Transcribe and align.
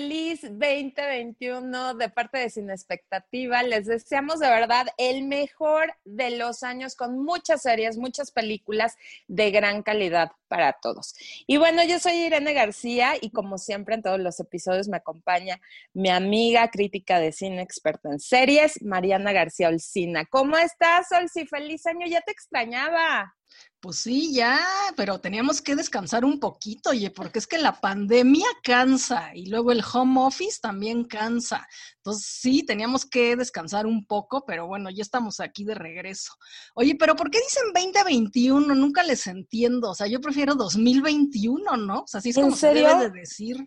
feliz 0.00 0.40
2021 0.40 1.94
de 1.94 2.08
parte 2.08 2.38
de 2.38 2.48
Sin 2.48 2.70
Expectativa. 2.70 3.62
Les 3.62 3.84
deseamos 3.84 4.40
de 4.40 4.48
verdad 4.48 4.86
el 4.96 5.24
mejor 5.24 5.92
de 6.06 6.38
los 6.38 6.62
años 6.62 6.96
con 6.96 7.22
muchas 7.22 7.60
series, 7.60 7.98
muchas 7.98 8.30
películas 8.30 8.96
de 9.28 9.50
gran 9.50 9.82
calidad 9.82 10.32
para 10.48 10.72
todos. 10.72 11.14
Y 11.46 11.58
bueno, 11.58 11.84
yo 11.84 11.98
soy 11.98 12.14
Irene 12.14 12.54
García 12.54 13.12
y 13.20 13.30
como 13.30 13.58
siempre 13.58 13.94
en 13.94 14.02
todos 14.02 14.18
los 14.20 14.40
episodios 14.40 14.88
me 14.88 14.96
acompaña 14.96 15.60
mi 15.92 16.08
amiga 16.08 16.70
crítica 16.70 17.20
de 17.20 17.32
cine 17.32 17.60
experta 17.60 18.08
en 18.08 18.20
series, 18.20 18.82
Mariana 18.82 19.32
García 19.34 19.68
Olcina. 19.68 20.24
¿Cómo 20.24 20.56
estás, 20.56 21.12
Olci? 21.12 21.44
Feliz 21.44 21.84
año, 21.84 22.06
ya 22.06 22.22
te 22.22 22.32
extrañaba. 22.32 23.36
Pues 23.80 23.96
sí, 23.96 24.34
ya, 24.34 24.60
pero 24.94 25.20
teníamos 25.20 25.62
que 25.62 25.74
descansar 25.74 26.22
un 26.22 26.38
poquito, 26.38 26.90
oye, 26.90 27.10
porque 27.10 27.38
es 27.38 27.46
que 27.46 27.56
la 27.56 27.80
pandemia 27.80 28.46
cansa 28.62 29.30
y 29.34 29.46
luego 29.46 29.72
el 29.72 29.82
home 29.90 30.20
office 30.20 30.58
también 30.60 31.04
cansa. 31.04 31.66
Entonces 31.96 32.26
sí, 32.26 32.62
teníamos 32.62 33.06
que 33.06 33.36
descansar 33.36 33.86
un 33.86 34.04
poco, 34.04 34.44
pero 34.44 34.66
bueno, 34.66 34.90
ya 34.90 35.00
estamos 35.00 35.40
aquí 35.40 35.64
de 35.64 35.74
regreso. 35.74 36.32
Oye, 36.74 36.94
pero 36.98 37.16
¿por 37.16 37.30
qué 37.30 37.38
dicen 37.38 37.72
2021? 37.72 38.74
Nunca 38.74 39.02
les 39.02 39.26
entiendo. 39.26 39.90
O 39.92 39.94
sea, 39.94 40.06
yo 40.08 40.20
prefiero 40.20 40.54
2021, 40.56 41.78
¿no? 41.78 42.00
O 42.00 42.06
sea, 42.06 42.18
así 42.18 42.30
es 42.30 42.36
como 42.36 42.54
se 42.54 42.74
debe 42.74 42.94
de 42.96 43.10
decir. 43.10 43.66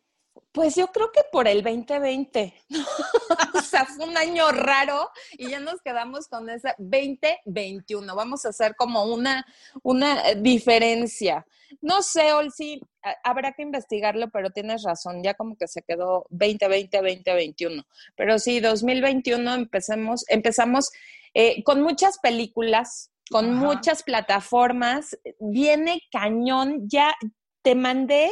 Pues 0.51 0.75
yo 0.75 0.87
creo 0.87 1.11
que 1.11 1.21
por 1.31 1.47
el 1.47 1.63
2020. 1.63 2.53
o 3.55 3.61
sea, 3.61 3.85
fue 3.85 4.07
un 4.07 4.17
año 4.17 4.51
raro 4.51 5.09
y 5.31 5.49
ya 5.49 5.59
nos 5.59 5.81
quedamos 5.81 6.27
con 6.27 6.49
ese 6.49 6.75
2021. 6.77 8.15
Vamos 8.15 8.45
a 8.45 8.49
hacer 8.49 8.75
como 8.75 9.03
una, 9.05 9.45
una 9.81 10.29
eh, 10.29 10.35
diferencia. 10.35 11.45
No 11.81 12.03
sé, 12.03 12.33
Olsi, 12.33 12.81
habrá 13.23 13.53
que 13.53 13.63
investigarlo, 13.63 14.29
pero 14.29 14.51
tienes 14.51 14.83
razón, 14.83 15.23
ya 15.23 15.33
como 15.33 15.57
que 15.57 15.67
se 15.67 15.81
quedó 15.81 16.27
2020, 16.29 16.97
2021. 16.97 17.83
Pero 18.15 18.37
sí, 18.37 18.59
2021 18.59 19.55
empecemos, 19.55 20.23
empezamos 20.27 20.91
eh, 21.33 21.63
con 21.63 21.81
muchas 21.81 22.19
películas, 22.19 23.11
con 23.29 23.55
muchas 23.55 24.03
plataformas. 24.03 25.17
Viene 25.39 26.01
cañón, 26.11 26.87
ya 26.87 27.15
te 27.63 27.75
mandé 27.75 28.31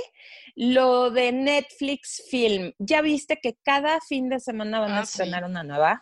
lo 0.55 1.11
de 1.11 1.31
Netflix 1.31 2.23
Film, 2.29 2.73
¿ya 2.77 3.01
viste 3.01 3.39
que 3.41 3.57
cada 3.63 3.99
fin 4.01 4.29
de 4.29 4.39
semana 4.39 4.79
van 4.79 4.91
a 4.91 4.99
ah, 4.99 5.03
estrenar 5.03 5.45
una 5.45 5.63
nueva? 5.63 6.01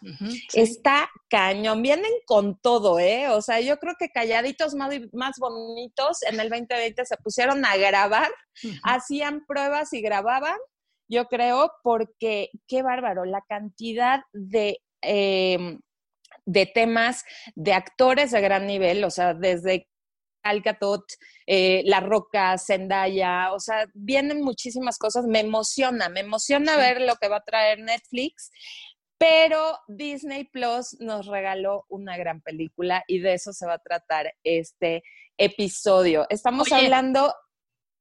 Está 0.53 1.09
cañón, 1.29 1.81
vienen 1.81 2.11
con 2.25 2.59
todo, 2.59 2.99
¿eh? 2.99 3.29
O 3.29 3.41
sea, 3.41 3.61
yo 3.61 3.77
creo 3.77 3.93
que 3.97 4.09
calladitos 4.09 4.73
más, 4.73 4.93
más 5.13 5.37
bonitos 5.37 6.23
en 6.23 6.39
el 6.39 6.49
2020 6.49 7.05
se 7.05 7.17
pusieron 7.17 7.63
a 7.63 7.77
grabar, 7.77 8.29
hacían 8.83 9.45
pruebas 9.45 9.93
y 9.93 10.01
grababan, 10.01 10.57
yo 11.07 11.25
creo, 11.27 11.71
porque 11.83 12.49
qué 12.67 12.81
bárbaro, 12.81 13.25
la 13.25 13.41
cantidad 13.47 14.21
de... 14.33 14.81
Em, 15.01 15.79
de 16.45 16.65
temas 16.65 17.25
de 17.55 17.73
actores 17.73 18.31
de 18.31 18.41
gran 18.41 18.65
nivel, 18.65 19.03
o 19.03 19.11
sea, 19.11 19.35
desde 19.35 19.87
Alcatot, 20.49 21.03
eh, 21.47 21.83
La 21.85 21.99
Roca, 21.99 22.57
Zendaya, 22.57 23.53
o 23.53 23.59
sea, 23.59 23.87
vienen 23.93 24.41
muchísimas 24.41 24.97
cosas, 24.97 25.25
me 25.25 25.39
emociona, 25.39 26.09
me 26.09 26.21
emociona 26.21 26.77
ver 26.77 27.01
lo 27.01 27.15
que 27.15 27.29
va 27.29 27.37
a 27.37 27.43
traer 27.43 27.79
Netflix, 27.79 28.51
pero 29.17 29.77
Disney 29.87 30.45
Plus 30.45 30.95
nos 30.99 31.27
regaló 31.27 31.85
una 31.89 32.17
gran 32.17 32.41
película 32.41 33.03
y 33.07 33.19
de 33.19 33.33
eso 33.33 33.53
se 33.53 33.65
va 33.65 33.73
a 33.73 33.79
tratar 33.79 34.33
este 34.43 35.03
episodio. 35.37 36.25
Estamos 36.29 36.71
hablando 36.71 37.33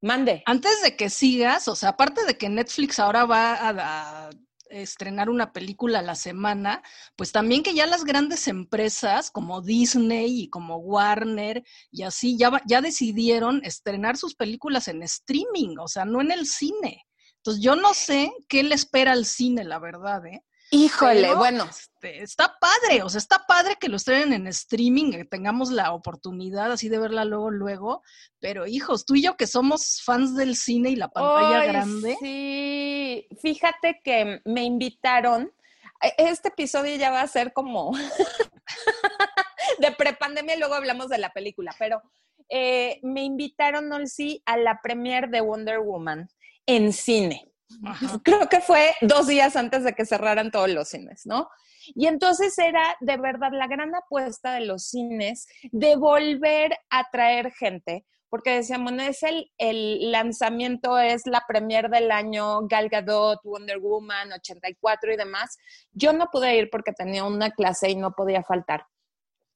Mande. 0.01 0.43
Antes 0.47 0.81
de 0.83 0.97
que 0.97 1.11
sigas, 1.11 1.67
o 1.67 1.75
sea, 1.75 1.91
aparte 1.91 2.25
de 2.25 2.39
que 2.39 2.49
Netflix 2.49 2.99
ahora 2.99 3.25
va 3.25 3.69
a, 3.69 4.31
estrenar 4.71 5.31
una 5.31 5.53
película 5.53 6.01
a 6.01 6.03
la 6.03 6.15
semana, 6.15 6.83
pues 7.17 7.33
también 7.33 7.63
que 7.63 7.75
ya 7.75 7.87
las 7.87 8.05
grandes 8.05 8.49
empresas 8.49 9.31
como 9.31 9.61
Disney 9.63 10.43
y 10.43 10.49
como 10.49 10.77
Warner 10.77 11.65
y 11.91 12.03
así 12.03 12.37
ya, 12.37 12.63
ya 12.67 12.81
decidieron 12.81 13.61
estrenar 13.65 14.17
sus 14.17 14.35
películas 14.35 14.89
en 14.89 15.03
streaming, 15.03 15.77
o 15.79 15.89
sea, 15.89 16.05
no 16.05 16.21
en 16.21 16.33
el 16.33 16.47
cine. 16.47 17.05
Entonces 17.37 17.63
yo 17.63 17.77
no 17.77 17.95
sé 17.95 18.33
qué 18.49 18.63
le 18.63 18.75
espera 18.75 19.13
al 19.13 19.25
cine, 19.25 19.65
la 19.65 19.79
verdad, 19.79 20.27
¿eh? 20.27 20.43
Híjole, 20.71 21.35
bueno. 21.35 21.69
Este, 22.01 22.23
está 22.23 22.57
padre, 22.61 23.03
o 23.03 23.09
sea, 23.09 23.19
está 23.19 23.45
padre 23.47 23.77
que 23.81 23.89
lo 23.89 23.97
estrenen 23.97 24.33
en 24.33 24.47
streaming, 24.47 25.11
que 25.11 25.25
tengamos 25.25 25.71
la 25.71 25.93
oportunidad 25.93 26.71
así 26.71 26.89
de 26.89 26.99
verla 26.99 27.25
luego, 27.25 27.51
luego, 27.51 28.03
pero 28.39 28.67
hijos, 28.67 29.05
tú 29.05 29.17
y 29.17 29.23
yo 29.23 29.37
que 29.37 29.47
somos 29.47 30.03
fans 30.05 30.37
del 30.37 30.55
cine 30.55 30.91
y 30.91 30.97
la 30.97 31.09
pantalla 31.09 31.65
grande. 31.65 32.17
Sí, 32.21 33.27
fíjate 33.43 34.01
que 34.05 34.41
me 34.45 34.63
invitaron, 34.63 35.53
e, 36.01 36.15
este 36.19 36.49
episodio 36.49 36.95
ya 36.97 37.11
va 37.11 37.23
a 37.23 37.29
ser 37.29 37.53
como 37.53 37.93
de 39.79 39.93
prepandemia 39.93 40.55
y 40.55 40.59
luego 40.59 40.75
hablamos 40.75 41.09
de 41.09 41.19
la 41.19 41.33
película, 41.33 41.75
pero 41.79 42.01
eh, 42.49 43.01
me 43.03 43.25
invitaron, 43.25 44.07
sí, 44.07 44.43
a 44.47 44.57
la 44.57 44.81
premiere 44.83 45.27
de 45.27 45.41
Wonder 45.41 45.81
Woman 45.81 46.29
en 46.67 46.93
cine. 46.93 47.48
Creo 48.25 48.49
que 48.49 48.61
fue 48.61 48.95
dos 49.01 49.27
días 49.27 49.57
antes 49.57 49.85
de 49.85 49.95
que 49.95 50.07
cerraran 50.07 50.51
todos 50.51 50.71
los 50.71 50.89
cines, 50.89 51.27
¿no? 51.27 51.49
Y 51.95 52.07
entonces 52.07 52.59
era 52.59 52.97
de 53.01 53.17
verdad 53.17 53.51
la 53.53 53.67
gran 53.67 53.95
apuesta 53.95 54.55
de 54.55 54.67
los 54.67 54.85
cines 54.89 55.47
de 55.71 55.97
volver 55.97 56.77
a 56.91 57.09
traer 57.11 57.53
gente, 57.53 58.05
porque 58.29 58.57
decíamos, 58.57 58.93
no 58.93 59.03
es 59.03 59.23
el, 59.23 59.51
el 59.57 60.13
lanzamiento, 60.13 60.99
es 60.99 61.27
la 61.27 61.45
premier 61.49 61.89
del 61.89 62.11
año, 62.11 62.67
Gal 62.67 62.89
Gadot, 62.89 63.41
Wonder 63.43 63.79
Woman, 63.79 64.33
84 64.33 65.13
y 65.13 65.17
demás. 65.17 65.57
Yo 65.93 66.13
no 66.13 66.29
pude 66.31 66.57
ir 66.57 66.69
porque 66.71 66.93
tenía 66.93 67.25
una 67.25 67.51
clase 67.51 67.91
y 67.91 67.97
no 67.97 68.13
podía 68.13 68.43
faltar. 68.43 68.85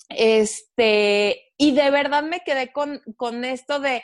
Este, 0.09 1.53
y 1.57 1.75
de 1.75 1.91
verdad 1.91 2.23
me 2.23 2.41
quedé 2.41 2.73
con, 2.73 3.01
con 3.17 3.45
esto 3.45 3.79
de 3.79 4.03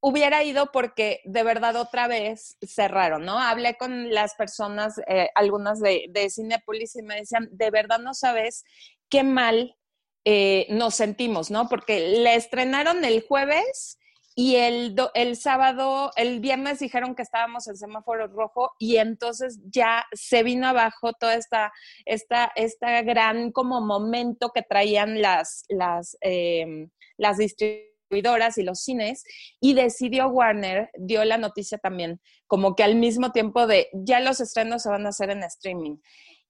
hubiera 0.00 0.42
ido 0.42 0.72
porque 0.72 1.20
de 1.24 1.42
verdad 1.42 1.76
otra 1.76 2.08
vez 2.08 2.56
cerraron, 2.66 3.24
¿no? 3.24 3.38
Hablé 3.38 3.76
con 3.76 4.10
las 4.10 4.34
personas, 4.34 5.00
eh, 5.06 5.28
algunas 5.34 5.80
de, 5.80 6.06
de 6.10 6.30
Cinepolis 6.30 6.96
y 6.96 7.02
me 7.02 7.16
decían, 7.16 7.48
de 7.52 7.70
verdad 7.70 7.98
no 7.98 8.14
sabes 8.14 8.64
qué 9.08 9.22
mal 9.22 9.76
eh, 10.24 10.66
nos 10.70 10.94
sentimos, 10.94 11.50
¿no? 11.50 11.68
Porque 11.68 12.00
le 12.00 12.34
estrenaron 12.34 13.04
el 13.04 13.24
jueves 13.26 13.98
y 14.34 14.56
el, 14.56 14.96
el 15.14 15.36
sábado, 15.36 16.12
el 16.16 16.40
viernes 16.40 16.78
dijeron 16.78 17.14
que 17.14 17.22
estábamos 17.22 17.66
en 17.68 17.76
semáforo 17.76 18.26
rojo 18.28 18.72
y 18.78 18.96
entonces 18.96 19.58
ya 19.64 20.06
se 20.12 20.42
vino 20.42 20.68
abajo 20.68 21.12
toda 21.12 21.34
esta, 21.34 21.72
esta, 22.06 22.50
esta 22.54 23.02
gran 23.02 23.52
como 23.52 23.80
momento 23.82 24.50
que 24.54 24.62
traían 24.62 25.20
las, 25.20 25.64
las, 25.68 26.16
eh, 26.22 26.88
las 27.18 27.36
distribuciones 27.36 27.89
y 28.10 28.62
los 28.62 28.80
cines 28.80 29.24
y 29.60 29.74
decidió 29.74 30.28
Warner, 30.28 30.90
dio 30.96 31.24
la 31.24 31.38
noticia 31.38 31.78
también, 31.78 32.20
como 32.46 32.74
que 32.74 32.82
al 32.82 32.96
mismo 32.96 33.32
tiempo 33.32 33.66
de 33.66 33.88
ya 33.92 34.20
los 34.20 34.40
estrenos 34.40 34.82
se 34.82 34.90
van 34.90 35.06
a 35.06 35.10
hacer 35.10 35.30
en 35.30 35.42
streaming. 35.44 35.96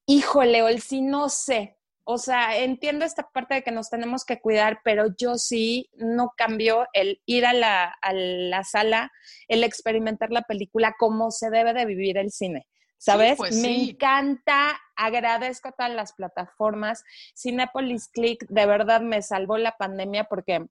Híjole, 0.07 0.61
el 0.61 0.81
sí 0.81 1.03
no 1.03 1.29
sé. 1.29 1.77
O 2.05 2.19
sea, 2.19 2.59
entiendo 2.59 3.05
esta 3.05 3.29
parte 3.31 3.55
de 3.55 3.63
que 3.63 3.71
nos 3.71 3.91
tenemos 3.91 4.25
que 4.25 4.41
cuidar, 4.41 4.81
pero 4.83 5.15
yo 5.17 5.37
sí 5.37 5.91
no 5.95 6.33
cambio 6.37 6.87
el 6.93 7.21
ir 7.27 7.47
a 7.47 7.53
la, 7.53 7.85
a 7.85 8.13
la 8.13 8.65
sala, 8.65 9.13
el 9.47 9.63
experimentar 9.63 10.33
la 10.33 10.43
película 10.43 10.95
como 10.99 11.31
se 11.31 11.51
debe 11.51 11.73
de 11.73 11.85
vivir 11.85 12.19
el 12.19 12.33
cine. 12.33 12.67
¿sabes? 13.01 13.39
Pues 13.39 13.57
me 13.57 13.83
encanta, 13.83 14.79
agradezco 14.95 15.69
a 15.69 15.73
todas 15.73 15.93
las 15.93 16.13
plataformas. 16.13 17.03
Cinepolis 17.35 18.09
Click 18.09 18.47
de 18.49 18.67
verdad 18.67 19.01
me 19.01 19.23
salvó 19.23 19.57
la 19.57 19.77
pandemia 19.79 20.25
porque 20.25 20.67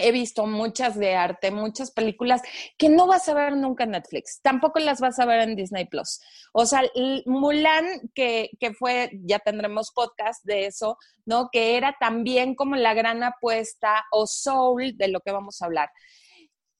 He 0.00 0.12
visto 0.12 0.46
muchas 0.46 0.96
de 0.96 1.16
arte, 1.16 1.50
muchas 1.50 1.90
películas 1.90 2.40
que 2.78 2.88
no 2.88 3.08
vas 3.08 3.28
a 3.28 3.34
ver 3.34 3.56
nunca 3.56 3.82
en 3.82 3.90
Netflix, 3.90 4.40
tampoco 4.42 4.78
las 4.78 5.00
vas 5.00 5.18
a 5.18 5.26
ver 5.26 5.40
en 5.40 5.56
Disney 5.56 5.86
Plus. 5.86 6.20
O 6.52 6.66
sea, 6.66 6.82
Mulan, 7.26 7.84
que, 8.14 8.50
que 8.60 8.72
fue, 8.72 9.10
ya 9.24 9.40
tendremos 9.40 9.90
podcast 9.90 10.44
de 10.44 10.66
eso, 10.66 10.96
¿no? 11.26 11.48
Que 11.50 11.76
era 11.76 11.96
también 11.98 12.54
como 12.54 12.76
la 12.76 12.94
gran 12.94 13.24
apuesta 13.24 14.04
o 14.12 14.26
Soul 14.26 14.96
de 14.96 15.08
lo 15.08 15.20
que 15.20 15.32
vamos 15.32 15.60
a 15.60 15.66
hablar. 15.66 15.90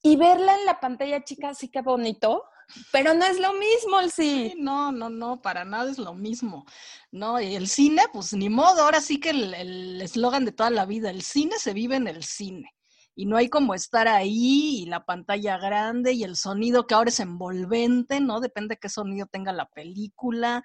Y 0.01 0.15
verla 0.15 0.55
en 0.55 0.65
la 0.65 0.79
pantalla 0.79 1.23
chica, 1.25 1.53
sí 1.53 1.69
que 1.69 1.81
bonito, 1.81 2.45
pero 2.93 3.13
no 3.13 3.25
es 3.25 3.37
lo 3.37 3.51
mismo 3.53 3.99
el 3.99 4.11
sí. 4.11 4.51
sí. 4.51 4.55
No, 4.57 4.93
no, 4.93 5.09
no, 5.09 5.41
para 5.41 5.65
nada 5.65 5.91
es 5.91 5.97
lo 5.97 6.13
mismo. 6.13 6.65
No, 7.11 7.41
y 7.41 7.55
el 7.55 7.67
cine, 7.67 8.03
pues 8.13 8.33
ni 8.33 8.47
modo, 8.47 8.83
ahora 8.83 9.01
sí 9.01 9.19
que 9.19 9.31
el 9.31 10.01
eslogan 10.01 10.45
de 10.45 10.53
toda 10.53 10.69
la 10.69 10.85
vida, 10.85 11.09
el 11.09 11.21
cine 11.21 11.57
se 11.57 11.73
vive 11.73 11.97
en 11.97 12.07
el 12.07 12.23
cine 12.23 12.71
y 13.19 13.25
no 13.25 13.35
hay 13.35 13.49
como 13.49 13.75
estar 13.75 14.07
ahí 14.07 14.83
y 14.83 14.85
la 14.85 15.03
pantalla 15.03 15.57
grande 15.57 16.13
y 16.13 16.23
el 16.23 16.37
sonido 16.37 16.87
que 16.87 16.93
ahora 16.93 17.09
es 17.09 17.19
envolvente, 17.19 18.21
¿no? 18.21 18.39
Depende 18.39 18.75
de 18.75 18.79
qué 18.79 18.87
sonido 18.87 19.25
tenga 19.25 19.51
la 19.51 19.65
película. 19.65 20.63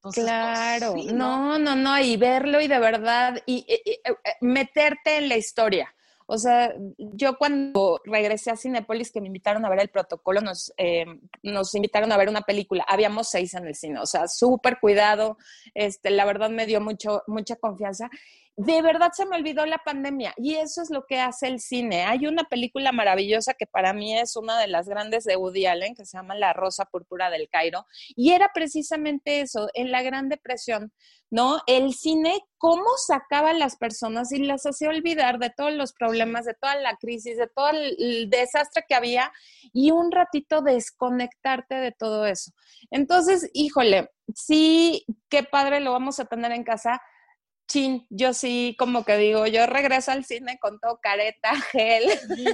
Pues, 0.00 0.16
claro, 0.16 0.96
no, 1.12 1.60
no, 1.60 1.76
no, 1.76 2.00
y 2.00 2.16
verlo 2.16 2.60
y 2.60 2.66
de 2.66 2.80
verdad, 2.80 3.40
y, 3.46 3.64
meterte 4.40 5.18
en 5.18 5.28
la 5.28 5.36
historia. 5.36 5.94
O 6.26 6.38
sea, 6.38 6.74
yo 6.98 7.38
cuando 7.38 8.00
regresé 8.04 8.50
a 8.50 8.56
Cinepolis, 8.56 9.12
que 9.12 9.20
me 9.20 9.28
invitaron 9.28 9.64
a 9.64 9.68
ver 9.68 9.78
el 9.78 9.88
protocolo, 9.88 10.40
nos, 10.40 10.72
eh, 10.78 11.06
nos 11.44 11.72
invitaron 11.76 12.10
a 12.10 12.16
ver 12.16 12.28
una 12.28 12.42
película. 12.42 12.84
Habíamos 12.88 13.28
seis 13.28 13.54
en 13.54 13.68
el 13.68 13.76
cine, 13.76 14.00
o 14.00 14.06
sea, 14.06 14.26
súper 14.26 14.80
cuidado. 14.80 15.38
Este, 15.72 16.10
la 16.10 16.24
verdad 16.24 16.50
me 16.50 16.66
dio 16.66 16.80
mucho, 16.80 17.22
mucha 17.28 17.54
confianza 17.54 18.10
de 18.56 18.82
verdad 18.82 19.12
se 19.14 19.24
me 19.24 19.36
olvidó 19.36 19.64
la 19.64 19.78
pandemia 19.78 20.34
y 20.36 20.54
eso 20.54 20.82
es 20.82 20.90
lo 20.90 21.06
que 21.06 21.18
hace 21.20 21.46
el 21.46 21.58
cine. 21.58 22.04
Hay 22.04 22.26
una 22.26 22.44
película 22.44 22.92
maravillosa 22.92 23.54
que 23.54 23.66
para 23.66 23.94
mí 23.94 24.18
es 24.18 24.36
una 24.36 24.58
de 24.58 24.66
las 24.66 24.88
grandes 24.88 25.24
de 25.24 25.36
Woody 25.36 25.66
Allen 25.66 25.94
que 25.94 26.04
se 26.04 26.18
llama 26.18 26.34
La 26.34 26.52
Rosa 26.52 26.84
Púrpura 26.84 27.30
del 27.30 27.48
Cairo 27.48 27.86
y 28.14 28.32
era 28.32 28.50
precisamente 28.52 29.40
eso, 29.40 29.68
en 29.72 29.90
la 29.90 30.02
Gran 30.02 30.28
Depresión, 30.28 30.92
¿no? 31.30 31.62
El 31.66 31.94
cine, 31.94 32.40
cómo 32.58 32.84
sacaba 33.06 33.50
a 33.50 33.54
las 33.54 33.76
personas 33.76 34.32
y 34.32 34.38
las 34.38 34.66
hacía 34.66 34.90
olvidar 34.90 35.38
de 35.38 35.48
todos 35.48 35.72
los 35.72 35.94
problemas, 35.94 36.44
de 36.44 36.52
toda 36.52 36.76
la 36.76 36.96
crisis, 36.96 37.38
de 37.38 37.46
todo 37.46 37.70
el 37.70 38.28
desastre 38.28 38.84
que 38.86 38.94
había 38.94 39.32
y 39.72 39.92
un 39.92 40.12
ratito 40.12 40.60
desconectarte 40.60 41.76
de 41.76 41.92
todo 41.92 42.26
eso. 42.26 42.52
Entonces, 42.90 43.48
híjole, 43.54 44.10
sí, 44.34 45.06
qué 45.30 45.42
padre 45.42 45.80
lo 45.80 45.92
vamos 45.92 46.20
a 46.20 46.26
tener 46.26 46.52
en 46.52 46.64
casa 46.64 47.00
chin, 47.72 48.06
yo 48.10 48.34
sí 48.34 48.76
como 48.78 49.04
que 49.04 49.16
digo, 49.16 49.46
yo 49.46 49.66
regreso 49.66 50.12
al 50.12 50.24
cine 50.24 50.58
con 50.60 50.78
todo 50.78 50.98
careta, 51.02 51.52
gel, 51.72 52.04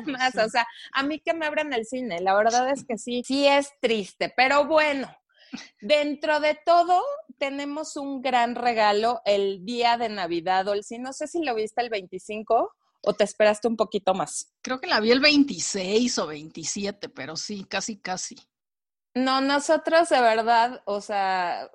más, 0.07 0.37
o 0.37 0.49
sea, 0.49 0.67
a 0.93 1.03
mí 1.03 1.21
que 1.21 1.35
me 1.35 1.47
abran 1.47 1.73
el 1.73 1.85
cine, 1.85 2.21
la 2.21 2.35
verdad 2.35 2.71
es 2.71 2.85
que 2.85 2.99
sí, 2.99 3.23
sí 3.27 3.47
es 3.47 3.73
triste, 3.81 4.33
pero 4.37 4.67
bueno, 4.67 5.13
dentro 5.81 6.39
de 6.39 6.57
todo 6.65 7.03
tenemos 7.37 7.97
un 7.97 8.23
gran 8.23 8.55
regalo 8.55 9.21
el 9.25 9.65
día 9.65 9.97
de 9.97 10.09
Navidad, 10.09 10.69
Olsi, 10.69 10.99
no 10.99 11.13
sé 11.13 11.27
si 11.27 11.43
lo 11.43 11.55
viste 11.55 11.83
el 11.83 11.91
25 11.91 12.75
o 13.01 13.15
te 13.15 13.25
esperaste 13.25 13.69
un 13.69 13.77
poquito 13.77 14.15
más. 14.15 14.53
Creo 14.63 14.81
que 14.81 14.89
la 14.89 15.01
vi 15.01 15.11
el 15.11 15.21
26 15.21 16.19
o 16.19 16.27
27, 16.27 17.09
pero 17.09 17.37
sí, 17.37 17.65
casi, 17.65 17.97
casi. 17.99 18.37
No, 19.15 19.41
nosotros 19.41 20.09
de 20.11 20.21
verdad, 20.21 20.83
o 20.85 21.01
sea, 21.01 21.71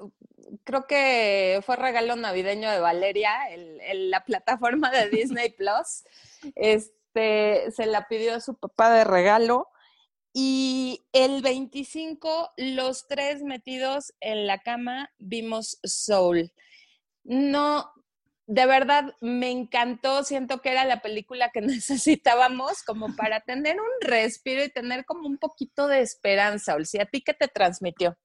creo 0.63 0.87
que 0.87 1.61
fue 1.65 1.75
regalo 1.75 2.15
navideño 2.15 2.71
de 2.71 2.79
Valeria, 2.79 3.49
el, 3.51 4.09
la 4.09 4.23
plataforma 4.23 4.91
de 4.91 5.09
Disney 5.09 5.49
Plus. 5.57 6.03
Este, 6.55 7.71
se 7.71 7.85
la 7.85 8.07
pidió 8.07 8.35
a 8.35 8.39
su 8.41 8.55
papá 8.55 8.91
de 8.93 9.03
regalo. 9.03 9.67
Y 10.35 11.05
el 11.11 11.43
25, 11.43 12.53
los 12.57 13.07
tres 13.07 13.43
metidos 13.43 14.13
en 14.19 14.47
la 14.47 14.59
cama, 14.59 15.11
vimos 15.19 15.79
Soul. 15.83 16.51
No, 17.23 17.93
de 18.47 18.65
verdad 18.65 19.15
me 19.21 19.51
encantó, 19.51 20.23
siento 20.23 20.59
que 20.61 20.71
era 20.71 20.85
la 20.85 21.01
película 21.01 21.51
que 21.51 21.61
necesitábamos 21.61 22.83
como 22.83 23.15
para 23.15 23.41
tener 23.41 23.77
un 23.79 24.09
respiro 24.09 24.63
y 24.63 24.69
tener 24.69 25.05
como 25.05 25.27
un 25.27 25.37
poquito 25.37 25.87
de 25.87 26.01
esperanza. 26.01 26.75
Olsi, 26.75 26.99
¿a 26.99 27.05
ti 27.05 27.21
qué 27.21 27.33
te 27.33 27.47
transmitió? 27.47 28.17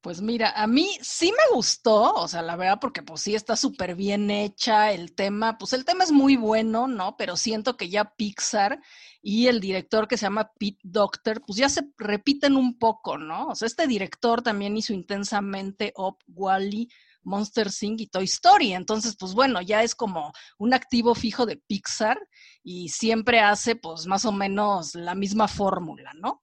Pues 0.00 0.20
mira, 0.20 0.52
a 0.52 0.68
mí 0.68 0.88
sí 1.02 1.32
me 1.32 1.56
gustó, 1.56 2.14
o 2.14 2.28
sea, 2.28 2.40
la 2.40 2.54
verdad, 2.54 2.78
porque 2.80 3.02
pues 3.02 3.20
sí 3.20 3.34
está 3.34 3.56
súper 3.56 3.96
bien 3.96 4.30
hecha 4.30 4.92
el 4.92 5.12
tema, 5.12 5.58
pues 5.58 5.72
el 5.72 5.84
tema 5.84 6.04
es 6.04 6.12
muy 6.12 6.36
bueno, 6.36 6.86
¿no? 6.86 7.16
Pero 7.16 7.36
siento 7.36 7.76
que 7.76 7.88
ya 7.88 8.14
Pixar 8.16 8.80
y 9.20 9.48
el 9.48 9.58
director 9.58 10.06
que 10.06 10.16
se 10.16 10.26
llama 10.26 10.52
Pete 10.56 10.78
Doctor, 10.84 11.42
pues 11.44 11.58
ya 11.58 11.68
se 11.68 11.82
repiten 11.98 12.54
un 12.56 12.78
poco, 12.78 13.18
¿no? 13.18 13.48
O 13.48 13.54
sea, 13.56 13.66
este 13.66 13.88
director 13.88 14.40
también 14.40 14.76
hizo 14.76 14.92
intensamente 14.92 15.92
Up 15.96 16.18
Wally, 16.28 16.88
Monster 17.24 17.68
Inc. 17.80 18.00
y 18.00 18.06
Toy 18.06 18.24
Story. 18.24 18.74
Entonces, 18.74 19.16
pues 19.18 19.34
bueno, 19.34 19.60
ya 19.62 19.82
es 19.82 19.96
como 19.96 20.32
un 20.58 20.74
activo 20.74 21.16
fijo 21.16 21.44
de 21.44 21.56
Pixar 21.56 22.18
y 22.62 22.88
siempre 22.90 23.40
hace 23.40 23.74
pues 23.74 24.06
más 24.06 24.24
o 24.24 24.30
menos 24.32 24.94
la 24.94 25.16
misma 25.16 25.48
fórmula, 25.48 26.12
¿no? 26.14 26.42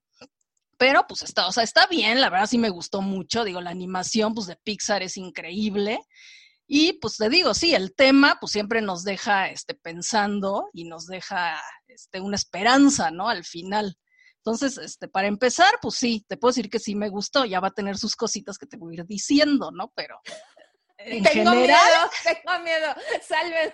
Pero 0.78 1.06
pues 1.08 1.22
está, 1.24 1.48
o 1.48 1.52
sea, 1.52 1.64
está 1.64 1.88
bien, 1.88 2.20
la 2.20 2.30
verdad 2.30 2.48
sí 2.48 2.58
me 2.58 2.70
gustó 2.70 3.02
mucho, 3.02 3.44
digo, 3.44 3.62
la 3.62 3.70
animación 3.70 4.34
pues 4.34 4.48
de 4.48 4.58
Pixar 4.58 5.04
es 5.04 5.18
increíble. 5.18 6.00
Y 6.68 6.94
pues 6.94 7.18
te 7.18 7.30
digo, 7.30 7.54
sí, 7.54 7.76
el 7.76 7.94
tema 7.94 8.38
pues 8.40 8.52
siempre 8.52 8.82
nos 8.82 9.04
deja 9.04 9.50
este, 9.50 9.76
pensando 9.76 10.70
y 10.74 10.86
nos 10.86 11.06
deja 11.06 11.62
este, 11.88 12.20
una 12.20 12.36
esperanza, 12.36 13.12
¿no? 13.12 13.30
Al 13.30 13.46
final. 13.46 13.98
Entonces, 14.38 14.78
este, 14.78 15.08
para 15.08 15.28
empezar, 15.28 15.74
pues 15.82 15.96
sí, 15.96 16.26
te 16.28 16.38
puedo 16.38 16.52
decir 16.52 16.70
que 16.70 16.80
sí 16.80 16.96
me 16.96 17.10
gustó, 17.10 17.46
ya 17.46 17.60
va 17.60 17.70
a 17.70 17.74
tener 17.74 17.98
sus 17.98 18.16
cositas 18.16 18.58
que 18.58 18.68
te 18.68 18.78
voy 18.78 18.96
a 18.96 19.00
ir 19.02 19.06
diciendo, 19.06 19.72
¿no? 19.72 19.92
Pero 19.96 20.20
tengo 20.98 21.52
miedo, 21.52 22.10
tengo 22.24 22.64
miedo, 22.64 22.96
salven. 23.28 23.74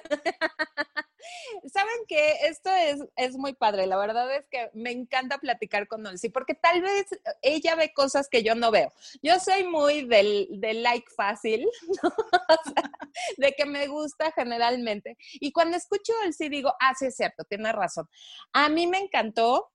Saben 1.71 2.05
que 2.07 2.47
esto 2.47 2.69
es, 2.71 2.99
es 3.15 3.35
muy 3.35 3.53
padre, 3.53 3.87
la 3.87 3.97
verdad 3.97 4.33
es 4.35 4.45
que 4.49 4.69
me 4.73 4.91
encanta 4.91 5.37
platicar 5.37 5.87
con 5.87 6.05
Olsi, 6.05 6.29
porque 6.29 6.55
tal 6.55 6.81
vez 6.81 7.05
ella 7.41 7.75
ve 7.75 7.93
cosas 7.93 8.27
que 8.29 8.43
yo 8.43 8.55
no 8.55 8.71
veo. 8.71 8.91
Yo 9.21 9.39
soy 9.39 9.63
muy 9.63 10.05
del, 10.05 10.47
del 10.51 10.83
like 10.83 11.09
fácil, 11.15 11.67
de 13.37 13.53
que 13.53 13.65
me 13.65 13.87
gusta 13.87 14.31
generalmente. 14.31 15.17
Y 15.33 15.51
cuando 15.51 15.77
escucho 15.77 16.13
Olsi 16.25 16.49
digo, 16.49 16.73
ah, 16.79 16.93
sí 16.97 17.05
es 17.05 17.15
cierto, 17.15 17.43
tiene 17.43 17.71
razón. 17.71 18.07
A 18.53 18.69
mí 18.69 18.87
me 18.87 18.99
encantó 18.99 19.71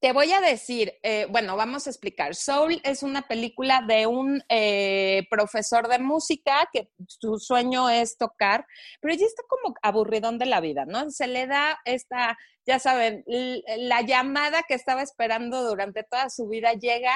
te 0.00 0.12
voy 0.12 0.32
a 0.32 0.40
decir, 0.40 0.94
eh, 1.02 1.26
bueno, 1.30 1.56
vamos 1.56 1.86
a 1.86 1.90
explicar. 1.90 2.34
Soul 2.34 2.80
es 2.84 3.02
una 3.02 3.22
película 3.28 3.82
de 3.86 4.06
un 4.06 4.42
eh, 4.48 5.26
profesor 5.30 5.88
de 5.88 5.98
música 5.98 6.68
que 6.72 6.90
su 7.08 7.38
sueño 7.38 7.88
es 7.88 8.16
tocar, 8.16 8.66
pero 9.00 9.14
ella 9.14 9.26
está 9.26 9.42
como 9.48 9.74
aburridón 9.82 10.38
de 10.38 10.46
la 10.46 10.60
vida, 10.60 10.84
¿no? 10.86 11.10
Se 11.10 11.26
le 11.26 11.46
da 11.46 11.78
esta, 11.84 12.36
ya 12.66 12.78
saben, 12.78 13.24
la 13.26 14.02
llamada 14.02 14.62
que 14.62 14.74
estaba 14.74 15.02
esperando 15.02 15.62
durante 15.62 16.04
toda 16.04 16.30
su 16.30 16.48
vida 16.48 16.72
llega 16.72 17.14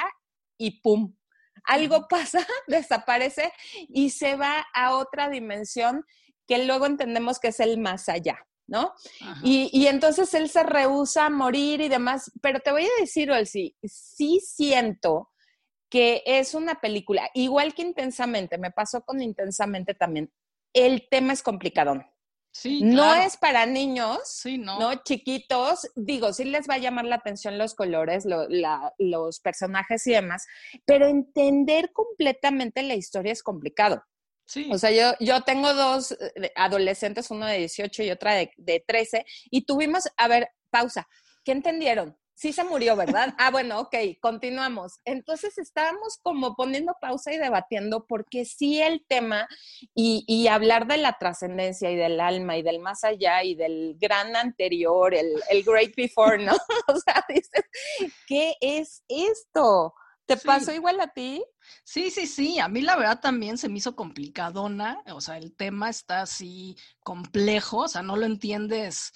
y 0.58 0.80
¡pum! 0.80 1.14
Algo 1.64 2.08
pasa, 2.08 2.46
desaparece 2.66 3.52
y 3.88 4.10
se 4.10 4.36
va 4.36 4.66
a 4.74 4.96
otra 4.96 5.28
dimensión 5.28 6.04
que 6.46 6.64
luego 6.64 6.86
entendemos 6.86 7.38
que 7.38 7.48
es 7.48 7.60
el 7.60 7.78
más 7.78 8.08
allá. 8.08 8.46
¿No? 8.70 8.94
Y, 9.42 9.86
entonces 9.88 10.32
él 10.32 10.48
se 10.48 10.62
rehúsa 10.62 11.26
a 11.26 11.30
morir 11.30 11.80
y 11.80 11.88
demás, 11.88 12.30
pero 12.40 12.60
te 12.60 12.70
voy 12.70 12.84
a 12.84 13.00
decir, 13.00 13.30
Olsi, 13.30 13.76
sí 13.82 14.40
siento 14.40 15.30
que 15.90 16.22
es 16.24 16.54
una 16.54 16.80
película, 16.80 17.28
igual 17.34 17.74
que 17.74 17.82
intensamente, 17.82 18.58
me 18.58 18.70
pasó 18.70 19.02
con 19.02 19.20
intensamente 19.20 19.92
también, 19.92 20.32
el 20.72 21.08
tema 21.10 21.32
es 21.32 21.42
complicado. 21.42 22.00
Sí, 22.52 22.82
No 22.82 23.14
es 23.14 23.36
para 23.36 23.64
niños, 23.66 24.18
sí, 24.24 24.58
no. 24.58 24.78
no. 24.78 25.02
Chiquitos, 25.02 25.88
digo, 25.94 26.32
sí 26.32 26.44
les 26.44 26.68
va 26.68 26.74
a 26.74 26.78
llamar 26.78 27.04
la 27.04 27.16
atención 27.16 27.58
los 27.58 27.74
colores, 27.74 28.24
los 28.98 29.40
personajes 29.40 30.06
y 30.06 30.12
demás, 30.12 30.46
pero 30.84 31.06
entender 31.06 31.92
completamente 31.92 32.82
la 32.82 32.94
historia 32.94 33.32
es 33.32 33.42
complicado. 33.42 34.02
O 34.70 34.78
sea, 34.78 34.90
yo, 34.90 35.14
yo 35.24 35.42
tengo 35.42 35.72
dos 35.74 36.12
eh, 36.12 36.52
adolescentes, 36.56 37.30
uno 37.30 37.46
de 37.46 37.58
18 37.58 38.02
y 38.02 38.10
otra 38.10 38.34
de, 38.34 38.52
de 38.56 38.82
13, 38.86 39.24
y 39.50 39.62
tuvimos, 39.62 40.08
a 40.16 40.28
ver, 40.28 40.50
pausa, 40.70 41.08
¿qué 41.44 41.52
entendieron? 41.52 42.16
Sí 42.34 42.54
se 42.54 42.64
murió, 42.64 42.96
¿verdad? 42.96 43.34
Ah, 43.36 43.50
bueno, 43.50 43.80
ok, 43.80 43.94
continuamos. 44.18 44.98
Entonces 45.04 45.58
estábamos 45.58 46.18
como 46.22 46.56
poniendo 46.56 46.96
pausa 46.98 47.34
y 47.34 47.36
debatiendo 47.36 48.06
porque 48.06 48.46
sí 48.46 48.80
el 48.80 49.04
tema 49.06 49.46
y, 49.94 50.24
y 50.26 50.48
hablar 50.48 50.86
de 50.86 50.96
la 50.96 51.18
trascendencia 51.18 51.90
y 51.90 51.96
del 51.96 52.18
alma 52.18 52.56
y 52.56 52.62
del 52.62 52.78
más 52.78 53.04
allá 53.04 53.44
y 53.44 53.56
del 53.56 53.94
gran 54.00 54.36
anterior, 54.36 55.14
el, 55.14 55.34
el 55.50 55.62
great 55.62 55.94
before, 55.94 56.42
¿no? 56.42 56.52
o 56.88 56.96
sea, 56.96 57.22
dices, 57.28 57.62
¿qué 58.26 58.54
es 58.62 59.04
esto? 59.06 59.92
¿Te 60.30 60.36
pasó 60.36 60.72
igual 60.72 61.00
a 61.00 61.08
ti? 61.08 61.42
Sí, 61.82 62.08
sí, 62.10 62.26
sí. 62.28 62.60
A 62.60 62.68
mí 62.68 62.82
la 62.82 62.94
verdad 62.94 63.20
también 63.20 63.58
se 63.58 63.68
me 63.68 63.78
hizo 63.78 63.96
complicadona. 63.96 65.02
O 65.12 65.20
sea, 65.20 65.38
el 65.38 65.56
tema 65.56 65.90
está 65.90 66.22
así 66.22 66.76
complejo. 67.02 67.78
O 67.78 67.88
sea, 67.88 68.02
no 68.02 68.16
lo 68.16 68.26
entiendes. 68.26 69.10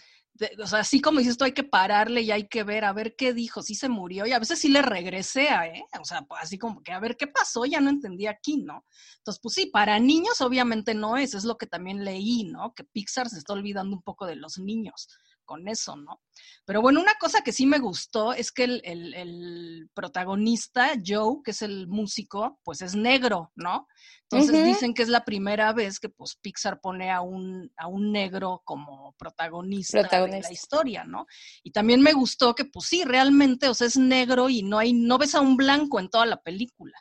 o 0.61 0.67
sea, 0.67 0.81
así 0.81 1.01
como 1.01 1.21
dices, 1.21 1.33
esto 1.33 1.45
hay 1.45 1.53
que 1.53 1.63
pararle 1.63 2.23
y 2.23 2.33
hay 2.33 2.49
que 2.49 2.65
ver, 2.65 2.85
a 2.85 2.93
ver 2.93 3.15
qué 3.15 3.33
dijo, 3.33 3.63
si 3.63 3.77
se 3.77 3.89
murió. 3.89 4.27
Y 4.27 4.33
a 4.33 4.41
veces 4.41 4.59
sí 4.59 4.69
le 4.69 4.83
regresé 4.83 5.51
a, 5.51 5.69
¿eh? 5.69 5.85
O 6.01 6.05
sea, 6.05 6.23
pues, 6.23 6.43
así 6.43 6.59
como 6.59 6.83
que 6.83 6.91
a 6.91 6.99
ver 6.99 7.17
qué 7.17 7.29
pasó, 7.29 7.65
ya 7.65 7.81
no 7.81 7.91
entendí 7.91 8.27
aquí, 8.27 8.57
¿no? 8.57 8.85
Entonces, 9.19 9.41
pues 9.41 9.55
sí, 9.55 9.67
para 9.67 10.01
niños 10.01 10.41
obviamente 10.41 10.95
no 10.95 11.17
es. 11.17 11.35
Es 11.35 11.45
lo 11.45 11.57
que 11.57 11.69
también 11.69 12.05
leí, 12.05 12.43
¿no? 12.43 12.75
Que 12.75 12.83
Pixar 12.83 13.29
se 13.29 13.39
está 13.39 13.53
olvidando 13.53 13.95
un 13.95 14.03
poco 14.03 14.27
de 14.27 14.35
los 14.35 14.59
niños 14.59 15.07
con 15.45 15.69
eso, 15.69 15.97
¿no? 15.97 16.21
Pero 16.65 16.81
bueno, 16.81 17.01
una 17.01 17.15
cosa 17.15 17.43
que 17.43 17.53
sí 17.53 17.67
me 17.67 17.79
gustó 17.79 18.33
es 18.33 18.51
que 18.51 18.65
el, 18.65 19.89
protagonista, 19.95 20.93
Joe, 21.05 21.41
que 21.45 21.53
es 21.53 21.63
el 21.63 21.87
músico, 21.89 22.59
pues 22.65 22.83
es 22.83 22.95
negro, 22.95 23.53
¿no? 23.55 23.87
Entonces 24.31 24.65
dicen 24.65 24.95
que 24.95 25.03
es 25.03 25.09
la 25.09 25.25
primera 25.25 25.73
vez 25.73 26.01
que 26.01 26.09
pues 26.09 26.37
Pixar 26.41 26.81
pone 26.81 27.11
a 27.11 27.21
un, 27.21 27.71
a 27.77 27.87
un 27.87 28.11
negro 28.11 28.63
como 28.65 29.15
protagonista, 29.19 30.03
de 30.03 30.41
la 30.41 30.53
historia, 30.53 31.05
¿no? 31.05 31.27
Y 31.63 31.71
también 31.71 32.01
me 32.01 32.13
gustó 32.13 32.55
que 32.55 32.65
pues 32.65 32.87
sí, 32.87 33.05
realmente, 33.05 33.69
o 33.69 33.75
sea, 33.75 33.87
es 33.87 33.97
negro 33.97 34.49
y 34.49 34.63
no 34.63 34.79
hay, 34.79 34.93
no 34.93 35.19
ves 35.19 35.35
a 35.35 35.41
un 35.41 35.57
blanco 35.57 36.01
en 36.01 36.09
toda 36.09 36.27
la 36.27 36.41
película. 36.41 36.99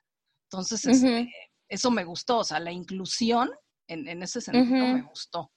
Entonces, 0.51 0.85
este, 0.85 1.31
eso 1.67 1.89
me 1.89 2.03
gustó, 2.03 2.39
o 2.39 2.43
sea, 2.43 2.59
la 2.59 2.71
inclusión 2.71 3.49
en, 3.87 4.21
ese 4.21 4.41
sentido 4.41 4.87
me 4.87 5.01
gustó. 5.01 5.51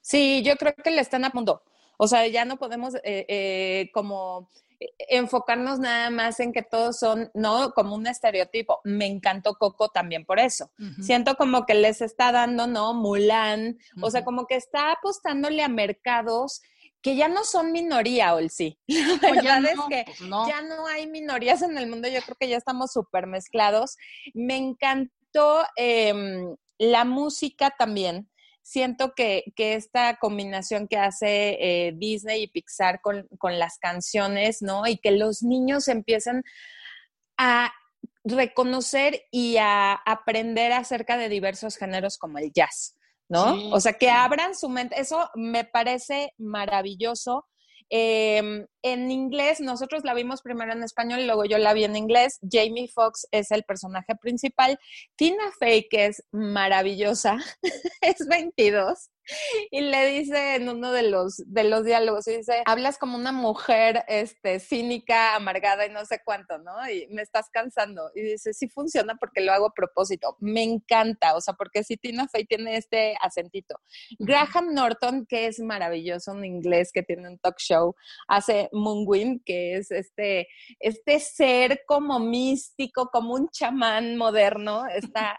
Sí, 0.00 0.42
yo 0.44 0.56
creo 0.56 0.74
que 0.74 0.90
le 0.90 1.00
están 1.00 1.24
apuntando 1.24 1.62
O 2.02 2.08
sea, 2.08 2.26
ya 2.26 2.44
no 2.44 2.58
podemos 2.58 2.96
eh, 2.96 3.26
eh, 3.28 3.90
como 3.94 4.50
enfocarnos 5.08 5.78
nada 5.78 6.10
más 6.10 6.40
en 6.40 6.52
que 6.52 6.62
todos 6.62 6.98
son, 6.98 7.30
¿no? 7.32 7.70
Como 7.74 7.94
un 7.94 8.08
estereotipo. 8.08 8.80
Me 8.82 9.06
encantó 9.06 9.54
Coco 9.54 9.88
también 9.88 10.24
por 10.24 10.40
eso. 10.40 10.72
Siento 11.00 11.36
como 11.36 11.64
que 11.64 11.74
les 11.74 12.00
está 12.02 12.32
dando, 12.32 12.66
¿no? 12.66 12.92
Mulan, 12.92 13.78
o 14.00 14.10
sea, 14.10 14.24
como 14.24 14.48
que 14.48 14.56
está 14.56 14.90
apostándole 14.90 15.62
a 15.62 15.68
mercados 15.68 16.60
que 17.02 17.14
ya 17.14 17.28
no 17.28 17.44
son 17.44 17.70
minoría, 17.70 18.34
Olsi. 18.34 18.80
La 19.22 19.30
verdad 19.30 19.64
es 19.66 19.80
que 19.88 20.04
pues 20.04 20.28
ya 20.48 20.60
no 20.62 20.88
hay 20.88 21.06
minorías 21.06 21.62
en 21.62 21.78
el 21.78 21.86
mundo, 21.86 22.08
yo 22.08 22.20
creo 22.22 22.36
que 22.36 22.48
ya 22.48 22.56
estamos 22.56 22.90
súper 22.90 23.28
mezclados. 23.28 23.96
Me 24.34 24.56
encantó 24.56 25.64
em, 25.76 26.56
la 26.78 27.04
música 27.04 27.70
también 27.78 28.28
siento 28.62 29.12
que, 29.14 29.44
esta 29.56 30.16
combinación 30.16 30.88
que 30.88 30.96
hace 30.96 31.56
eh, 31.60 31.92
Disney 31.96 32.44
y 32.44 32.48
Pixar 32.48 33.00
con, 33.00 33.26
las 33.58 33.78
canciones, 33.78 34.62
¿no? 34.62 34.86
Y 34.86 34.96
que 34.98 35.12
los 35.12 35.42
niños 35.42 35.88
empiezan 35.88 36.42
a 37.36 37.72
reconocer 38.24 39.22
y 39.30 39.56
a 39.56 39.94
aprender 39.94 40.72
acerca 40.72 41.16
de 41.16 41.28
diversos 41.28 41.76
géneros 41.76 42.18
como 42.18 42.38
el 42.38 42.52
jazz, 42.52 42.96
¿no? 43.28 43.70
o 43.70 43.80
sea, 43.80 43.94
que 43.94 44.10
abran 44.10 44.54
su 44.54 44.68
mente. 44.68 45.00
Eso 45.00 45.28
me 45.34 45.64
parece 45.64 46.32
maravilloso. 46.38 47.46
Em, 47.94 48.66
en 48.80 49.10
inglés, 49.10 49.60
nosotros 49.60 50.02
la 50.02 50.14
vimos 50.14 50.40
primero 50.40 50.72
en 50.72 50.82
español 50.82 51.20
y 51.20 51.26
luego 51.26 51.44
yo 51.44 51.58
la 51.58 51.74
vi 51.74 51.84
en 51.84 51.94
inglés. 51.94 52.38
Jamie 52.50 52.88
Foxx 52.88 53.28
es 53.32 53.50
el 53.50 53.64
personaje 53.64 54.16
principal. 54.16 54.78
Tina 55.14 55.52
Fey, 55.58 55.88
que 55.90 56.06
es 56.06 56.24
maravillosa, 56.32 57.36
es 58.00 58.26
22 58.26 59.11
y 59.70 59.80
le 59.80 60.06
dice 60.06 60.56
en 60.56 60.68
uno 60.68 60.92
de 60.92 61.04
los, 61.04 61.42
de 61.46 61.64
los 61.64 61.84
diálogos, 61.84 62.24
dice, 62.24 62.62
hablas 62.66 62.98
como 62.98 63.16
una 63.16 63.32
mujer 63.32 64.04
este, 64.08 64.60
cínica, 64.60 65.36
amargada 65.36 65.86
y 65.86 65.90
no 65.90 66.04
sé 66.04 66.20
cuánto, 66.24 66.58
¿no? 66.58 66.72
Y 66.88 67.06
me 67.08 67.22
estás 67.22 67.48
cansando. 67.50 68.10
Y 68.14 68.22
dice, 68.22 68.52
sí 68.52 68.68
funciona 68.68 69.16
porque 69.16 69.40
lo 69.40 69.52
hago 69.52 69.66
a 69.66 69.74
propósito. 69.74 70.36
Me 70.40 70.62
encanta, 70.62 71.36
o 71.36 71.40
sea, 71.40 71.54
porque 71.54 71.84
si 71.84 71.96
Tina 71.96 72.28
Fey 72.28 72.44
tiene 72.44 72.76
este 72.76 73.16
acentito. 73.20 73.80
Graham 74.18 74.74
Norton, 74.74 75.26
que 75.26 75.46
es 75.46 75.60
maravilloso, 75.60 76.32
un 76.32 76.44
inglés 76.44 76.90
que 76.92 77.02
tiene 77.02 77.28
un 77.28 77.38
talk 77.38 77.58
show, 77.58 77.94
hace 78.28 78.68
Moonwind, 78.72 79.42
que 79.44 79.76
es 79.76 79.90
este, 79.90 80.48
este 80.80 81.20
ser 81.20 81.82
como 81.86 82.18
místico, 82.18 83.08
como 83.12 83.34
un 83.34 83.48
chamán 83.50 84.16
moderno, 84.16 84.84
está 84.94 85.38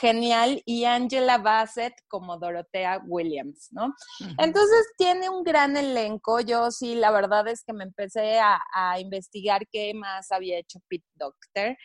genial 0.00 0.62
y 0.64 0.84
Angela 0.84 1.38
Bassett 1.38 1.94
como 2.08 2.38
Dorothea 2.38 3.00
Williams, 3.06 3.68
¿no? 3.72 3.94
Entonces 4.38 4.86
tiene 4.96 5.28
un 5.28 5.42
gran 5.42 5.76
elenco. 5.76 6.40
Yo 6.40 6.70
sí, 6.70 6.94
la 6.94 7.10
verdad 7.10 7.48
es 7.48 7.62
que 7.64 7.72
me 7.72 7.84
empecé 7.84 8.38
a, 8.40 8.58
investigar 8.98 9.66
qué 9.70 9.94
más 9.94 10.32
había 10.32 10.58
hecho 10.58 10.80
Pete 10.88 11.06
Doctor. 11.14 11.76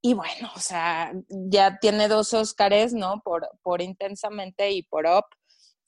Y 0.00 0.14
bueno, 0.14 0.50
o 0.54 0.60
sea, 0.60 1.12
ya 1.28 1.78
tiene 1.78 2.08
dos 2.08 2.32
Óscares, 2.32 2.92
¿no? 2.92 3.20
Por, 3.24 3.48
por 3.62 3.82
Intensamente 3.82 4.70
y 4.70 4.82
por 4.82 5.06
Up 5.06 5.24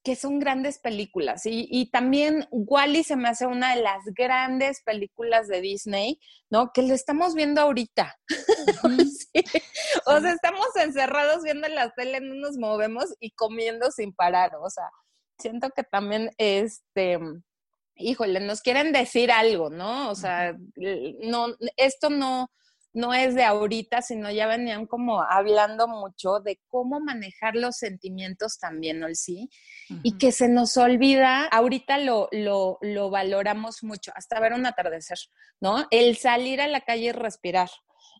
que 0.06 0.14
son 0.14 0.38
grandes 0.38 0.78
películas. 0.78 1.42
Y, 1.46 1.90
también 1.90 2.46
Wally 2.52 3.02
se 3.02 3.16
me 3.16 3.28
hace 3.28 3.44
una 3.44 3.74
de 3.74 3.82
las 3.82 4.04
grandes 4.14 4.80
películas 4.84 5.48
de 5.48 5.60
Disney, 5.60 6.20
¿no? 6.48 6.70
Que 6.72 6.82
lo 6.82 6.94
estamos 6.94 7.34
viendo 7.34 7.60
ahorita. 7.60 8.16
O 10.06 10.20
sea, 10.20 10.32
estamos 10.32 10.68
encerrados 10.76 11.42
viendo 11.42 11.66
la 11.68 11.90
tele, 11.90 12.20
no 12.20 12.34
nos 12.34 12.56
movemos 12.56 13.06
y 13.18 13.32
comiendo 13.32 13.90
sin 13.90 14.14
parar. 14.14 14.52
O 14.62 14.70
sea, 14.70 14.88
siento 15.38 15.70
que 15.70 15.82
también, 15.82 16.30
este, 16.38 17.18
híjole, 17.96 18.38
nos 18.38 18.60
quieren 18.60 18.92
decir 18.92 19.32
algo, 19.32 19.68
¿no? 19.68 20.08
O 20.08 20.14
sea, 20.14 20.56
no, 21.22 21.48
esto 21.76 22.08
no, 22.08 22.48
no 22.96 23.12
es 23.12 23.34
de 23.34 23.44
ahorita, 23.44 24.00
sino 24.00 24.30
ya 24.30 24.46
venían 24.46 24.86
como 24.86 25.20
hablando 25.20 25.86
mucho 25.86 26.40
de 26.40 26.58
cómo 26.68 26.98
manejar 26.98 27.54
los 27.54 27.76
sentimientos 27.76 28.58
también, 28.58 29.00
¿no? 29.00 29.06
Sí, 29.14 29.50
y 30.02 30.16
que 30.16 30.32
se 30.32 30.48
nos 30.48 30.78
olvida, 30.78 31.44
ahorita 31.44 31.98
lo, 31.98 32.28
lo, 32.32 32.78
lo 32.80 33.10
valoramos 33.10 33.84
mucho, 33.84 34.12
hasta 34.14 34.40
ver 34.40 34.54
un 34.54 34.64
atardecer, 34.64 35.18
¿no? 35.60 35.86
El 35.90 36.16
salir 36.16 36.62
a 36.62 36.68
la 36.68 36.80
calle 36.80 37.08
y 37.08 37.12
respirar. 37.12 37.68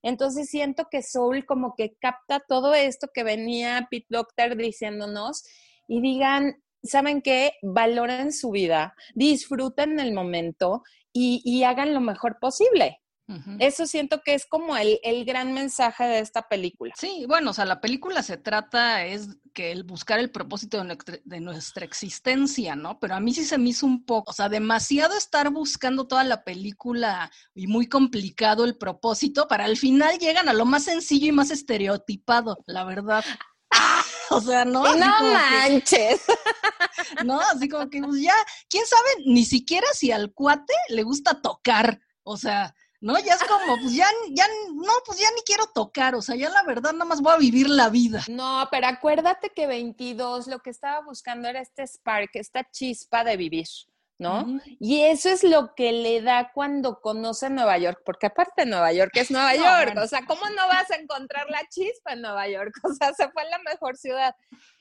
Entonces 0.02 0.50
siento 0.50 0.88
que 0.90 1.02
Soul 1.02 1.46
como 1.46 1.74
que 1.74 1.96
capta 1.98 2.40
todo 2.46 2.74
esto 2.74 3.08
que 3.14 3.24
venía 3.24 3.88
Pete 3.90 4.08
Doctor 4.10 4.56
diciéndonos 4.56 5.44
y 5.88 6.02
digan, 6.02 6.62
¿saben 6.82 7.22
qué? 7.22 7.54
Valoren 7.62 8.30
su 8.30 8.50
vida, 8.50 8.94
disfruten 9.14 10.00
el 10.00 10.12
momento 10.12 10.82
y, 11.14 11.40
y 11.46 11.64
hagan 11.64 11.94
lo 11.94 12.02
mejor 12.02 12.38
posible. 12.38 13.00
Eso 13.58 13.86
siento 13.86 14.20
que 14.24 14.34
es 14.34 14.46
como 14.46 14.76
el, 14.76 15.24
gran 15.24 15.52
mensaje 15.52 16.04
de 16.04 16.20
esta 16.20 16.42
película. 16.42 16.94
Sí, 16.96 17.24
bueno, 17.26 17.50
o 17.50 17.54
sea, 17.54 17.64
la 17.64 17.80
película 17.80 18.22
se 18.22 18.36
trata 18.36 19.04
es 19.04 19.28
que 19.52 19.72
el 19.72 19.82
buscar 19.82 20.20
el 20.20 20.30
propósito 20.30 20.82
de 21.24 21.40
nuestra, 21.40 21.84
existencia, 21.84 22.76
¿no? 22.76 23.00
Pero 23.00 23.16
a 23.16 23.20
mí 23.20 23.34
sí 23.34 23.44
se 23.44 23.58
me 23.58 23.70
hizo 23.70 23.84
un 23.84 24.04
poco, 24.04 24.30
o 24.30 24.34
sea, 24.34 24.48
demasiado 24.48 25.16
estar 25.16 25.50
buscando 25.50 26.06
toda 26.06 26.22
la 26.22 26.44
película 26.44 27.30
y 27.54 27.66
muy 27.66 27.88
complicado 27.88 28.64
el 28.64 28.76
propósito, 28.76 29.48
para 29.48 29.64
al 29.64 29.76
final 29.76 30.18
llegan 30.18 30.48
a 30.48 30.52
lo 30.52 30.64
más 30.64 30.84
sencillo 30.84 31.26
y 31.26 31.32
más 31.32 31.50
estereotipado, 31.50 32.58
la 32.66 32.84
verdad. 32.84 33.24
o 34.30 34.40
sea, 34.40 34.64
no. 34.64 34.82
no 34.94 35.20
manches. 35.20 36.20
no, 37.24 37.40
así 37.40 37.68
como 37.68 37.90
que 37.90 38.00
pues 38.00 38.22
ya, 38.22 38.34
quién 38.68 38.84
sabe, 38.86 39.24
ni 39.26 39.44
siquiera 39.44 39.86
si 39.94 40.12
al 40.12 40.32
cuate 40.32 40.74
le 40.90 41.02
gusta 41.02 41.40
tocar. 41.40 42.00
O 42.22 42.36
sea, 42.36 42.74
¿no? 43.06 43.16
Ya 43.20 43.34
es 43.34 43.44
como, 43.44 43.80
pues 43.80 43.94
ya, 43.94 44.08
ya, 44.30 44.46
no, 44.74 44.92
pues 45.06 45.20
ya 45.20 45.28
ni 45.30 45.40
quiero 45.42 45.66
tocar, 45.66 46.16
o 46.16 46.22
sea, 46.22 46.34
ya 46.34 46.50
la 46.50 46.64
verdad 46.64 46.92
nada 46.92 47.04
más 47.04 47.20
voy 47.20 47.34
a 47.34 47.38
vivir 47.38 47.70
la 47.70 47.88
vida. 47.88 48.24
No, 48.28 48.66
pero 48.68 48.88
acuérdate 48.88 49.50
que 49.50 49.68
22 49.68 50.48
lo 50.48 50.58
que 50.58 50.70
estaba 50.70 51.02
buscando 51.02 51.46
era 51.46 51.60
este 51.60 51.86
spark, 51.86 52.30
esta 52.34 52.68
chispa 52.68 53.22
de 53.22 53.36
vivir. 53.36 53.68
¿no? 54.18 54.60
Y 54.80 55.02
eso 55.02 55.28
es 55.28 55.44
lo 55.44 55.74
que 55.74 55.92
le 55.92 56.20
da 56.22 56.50
cuando 56.52 57.00
conoce 57.00 57.48
Nueva 57.48 57.78
York, 57.78 58.00
porque 58.04 58.26
aparte 58.26 58.66
Nueva 58.66 58.92
York 58.92 59.12
es 59.14 59.30
Nueva 59.30 59.54
York, 59.92 59.96
o 60.02 60.06
sea, 60.08 60.24
¿cómo 60.26 60.48
no 60.50 60.66
vas 60.66 60.90
a 60.90 60.96
encontrar 60.96 61.48
la 61.48 61.60
chispa 61.68 62.14
en 62.14 62.22
Nueva 62.22 62.48
York? 62.48 62.72
O 62.82 62.92
sea, 62.92 63.12
se 63.14 63.28
fue 63.30 63.44
la 63.44 63.58
mejor 63.60 63.96
ciudad. 63.96 64.34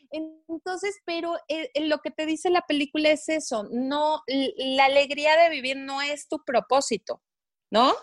Entonces, 0.10 0.96
pero 1.06 1.36
eh, 1.48 1.70
eh, 1.76 1.86
lo 1.86 2.00
que 2.00 2.10
te 2.10 2.26
dice 2.26 2.50
la 2.50 2.62
película 2.62 3.10
es 3.10 3.30
eso, 3.30 3.68
no, 3.72 4.24
la 4.28 4.86
alegría 4.86 5.38
de 5.38 5.50
vivir 5.50 5.78
no 5.78 6.02
es 6.02 6.28
tu 6.28 6.44
propósito, 6.44 7.22
¿no? 7.70 7.94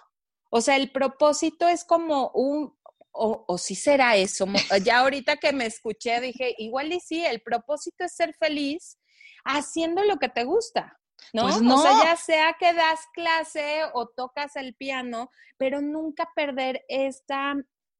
O 0.54 0.60
sea, 0.60 0.76
el 0.76 0.92
propósito 0.92 1.66
es 1.66 1.82
como 1.82 2.30
un, 2.34 2.76
o, 3.10 3.44
o 3.48 3.56
si 3.56 3.74
será 3.74 4.16
eso. 4.16 4.44
Ya 4.84 4.98
ahorita 4.98 5.38
que 5.38 5.52
me 5.54 5.64
escuché 5.64 6.20
dije, 6.20 6.54
igual 6.58 6.92
y 6.92 7.00
sí, 7.00 7.24
el 7.24 7.40
propósito 7.40 8.04
es 8.04 8.14
ser 8.14 8.34
feliz 8.34 8.98
haciendo 9.44 10.04
lo 10.04 10.18
que 10.18 10.28
te 10.28 10.44
gusta. 10.44 11.00
¿no? 11.32 11.44
Pues 11.44 11.62
no. 11.62 11.76
O 11.76 11.82
sea, 11.82 12.04
ya 12.04 12.16
sea 12.16 12.56
que 12.58 12.74
das 12.74 13.00
clase 13.14 13.80
o 13.94 14.08
tocas 14.08 14.56
el 14.56 14.74
piano, 14.74 15.30
pero 15.56 15.80
nunca 15.80 16.28
perder 16.36 16.84
esta, 16.88 17.54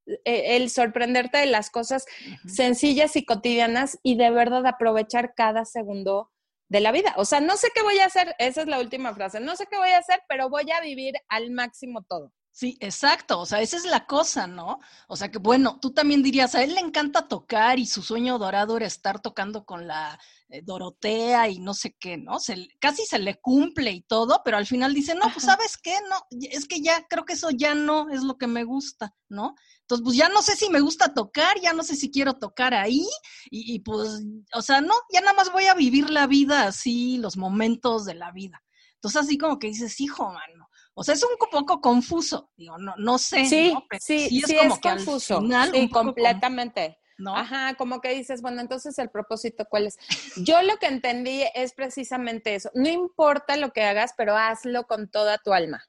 eh, 0.06 0.56
el 0.56 0.68
sorprenderte 0.68 1.38
de 1.38 1.46
las 1.46 1.70
cosas 1.70 2.04
sencillas 2.46 3.16
y 3.16 3.24
cotidianas 3.24 3.98
y 4.02 4.16
de 4.16 4.30
verdad 4.30 4.66
aprovechar 4.66 5.34
cada 5.34 5.64
segundo 5.64 6.30
de 6.68 6.80
la 6.80 6.92
vida. 6.92 7.14
O 7.16 7.24
sea, 7.24 7.40
no 7.40 7.56
sé 7.56 7.68
qué 7.74 7.82
voy 7.82 7.98
a 8.00 8.06
hacer, 8.06 8.34
esa 8.38 8.60
es 8.60 8.66
la 8.66 8.78
última 8.78 9.14
frase, 9.14 9.40
no 9.40 9.56
sé 9.56 9.66
qué 9.70 9.78
voy 9.78 9.90
a 9.90 9.98
hacer, 9.98 10.22
pero 10.28 10.50
voy 10.50 10.70
a 10.70 10.80
vivir 10.80 11.14
al 11.28 11.50
máximo 11.50 12.02
todo. 12.02 12.32
Sí, 12.54 12.76
exacto, 12.80 13.40
o 13.40 13.46
sea, 13.46 13.62
esa 13.62 13.78
es 13.78 13.86
la 13.86 14.04
cosa, 14.04 14.46
¿no? 14.46 14.78
O 15.08 15.16
sea 15.16 15.30
que, 15.30 15.38
bueno, 15.38 15.78
tú 15.80 15.94
también 15.94 16.22
dirías, 16.22 16.54
a 16.54 16.62
él 16.62 16.74
le 16.74 16.80
encanta 16.80 17.26
tocar 17.26 17.78
y 17.78 17.86
su 17.86 18.02
sueño 18.02 18.38
dorado 18.38 18.76
era 18.76 18.84
estar 18.86 19.20
tocando 19.22 19.64
con 19.64 19.86
la 19.86 20.20
eh, 20.50 20.60
Dorotea 20.62 21.48
y 21.48 21.60
no 21.60 21.72
sé 21.72 21.96
qué, 21.98 22.18
¿no? 22.18 22.38
Se, 22.40 22.68
casi 22.78 23.06
se 23.06 23.18
le 23.18 23.40
cumple 23.40 23.92
y 23.92 24.02
todo, 24.02 24.42
pero 24.44 24.58
al 24.58 24.66
final 24.66 24.92
dice, 24.92 25.14
no, 25.14 25.32
pues 25.32 25.46
sabes 25.46 25.78
qué, 25.78 25.94
no, 26.10 26.16
es 26.50 26.68
que 26.68 26.82
ya 26.82 27.06
creo 27.08 27.24
que 27.24 27.32
eso 27.32 27.48
ya 27.50 27.74
no 27.74 28.10
es 28.10 28.22
lo 28.22 28.36
que 28.36 28.46
me 28.46 28.64
gusta, 28.64 29.14
¿no? 29.30 29.54
Entonces, 29.80 30.04
pues 30.04 30.16
ya 30.18 30.28
no 30.28 30.42
sé 30.42 30.54
si 30.54 30.68
me 30.68 30.80
gusta 30.80 31.14
tocar, 31.14 31.58
ya 31.58 31.72
no 31.72 31.82
sé 31.82 31.96
si 31.96 32.10
quiero 32.10 32.34
tocar 32.34 32.74
ahí 32.74 33.06
y, 33.50 33.74
y 33.74 33.78
pues, 33.78 34.20
o 34.52 34.60
sea, 34.60 34.82
no, 34.82 34.94
ya 35.10 35.22
nada 35.22 35.32
más 35.32 35.50
voy 35.52 35.64
a 35.66 35.74
vivir 35.74 36.10
la 36.10 36.26
vida 36.26 36.66
así, 36.66 37.16
los 37.16 37.38
momentos 37.38 38.04
de 38.04 38.14
la 38.14 38.30
vida. 38.30 38.62
Entonces, 38.96 39.22
así 39.22 39.38
como 39.38 39.58
que 39.58 39.68
dices, 39.68 39.98
hijo, 40.02 40.30
mano 40.30 40.61
o 40.94 41.04
sea, 41.04 41.14
es 41.14 41.22
un 41.22 41.36
poco 41.50 41.80
confuso, 41.80 42.50
digo, 42.56 42.76
no, 42.78 42.94
no 42.98 43.18
sé. 43.18 43.46
Sí, 43.46 43.74
sí, 44.00 44.28
sí, 44.28 44.56
es, 44.56 44.62
como 44.62 44.80
que 44.80 44.88
confuso. 44.90 45.42
sí, 45.72 45.88
completamente. 45.88 46.98
¿no? 47.18 47.36
Ajá, 47.36 47.74
como 47.74 48.00
que 48.00 48.14
dices, 48.14 48.42
bueno, 48.42 48.60
entonces 48.60 48.98
el 48.98 49.10
propósito, 49.10 49.64
¿cuál 49.68 49.86
es? 49.86 49.96
Yo 50.36 50.60
lo 50.62 50.76
que 50.78 50.86
entendí 50.86 51.44
es 51.54 51.72
precisamente 51.72 52.54
eso. 52.54 52.70
No 52.74 52.88
importa 52.88 53.56
lo 53.56 53.72
que 53.72 53.82
hagas, 53.82 54.12
pero 54.16 54.36
hazlo 54.36 54.86
con 54.86 55.08
toda 55.08 55.38
tu 55.38 55.52
alma, 55.52 55.84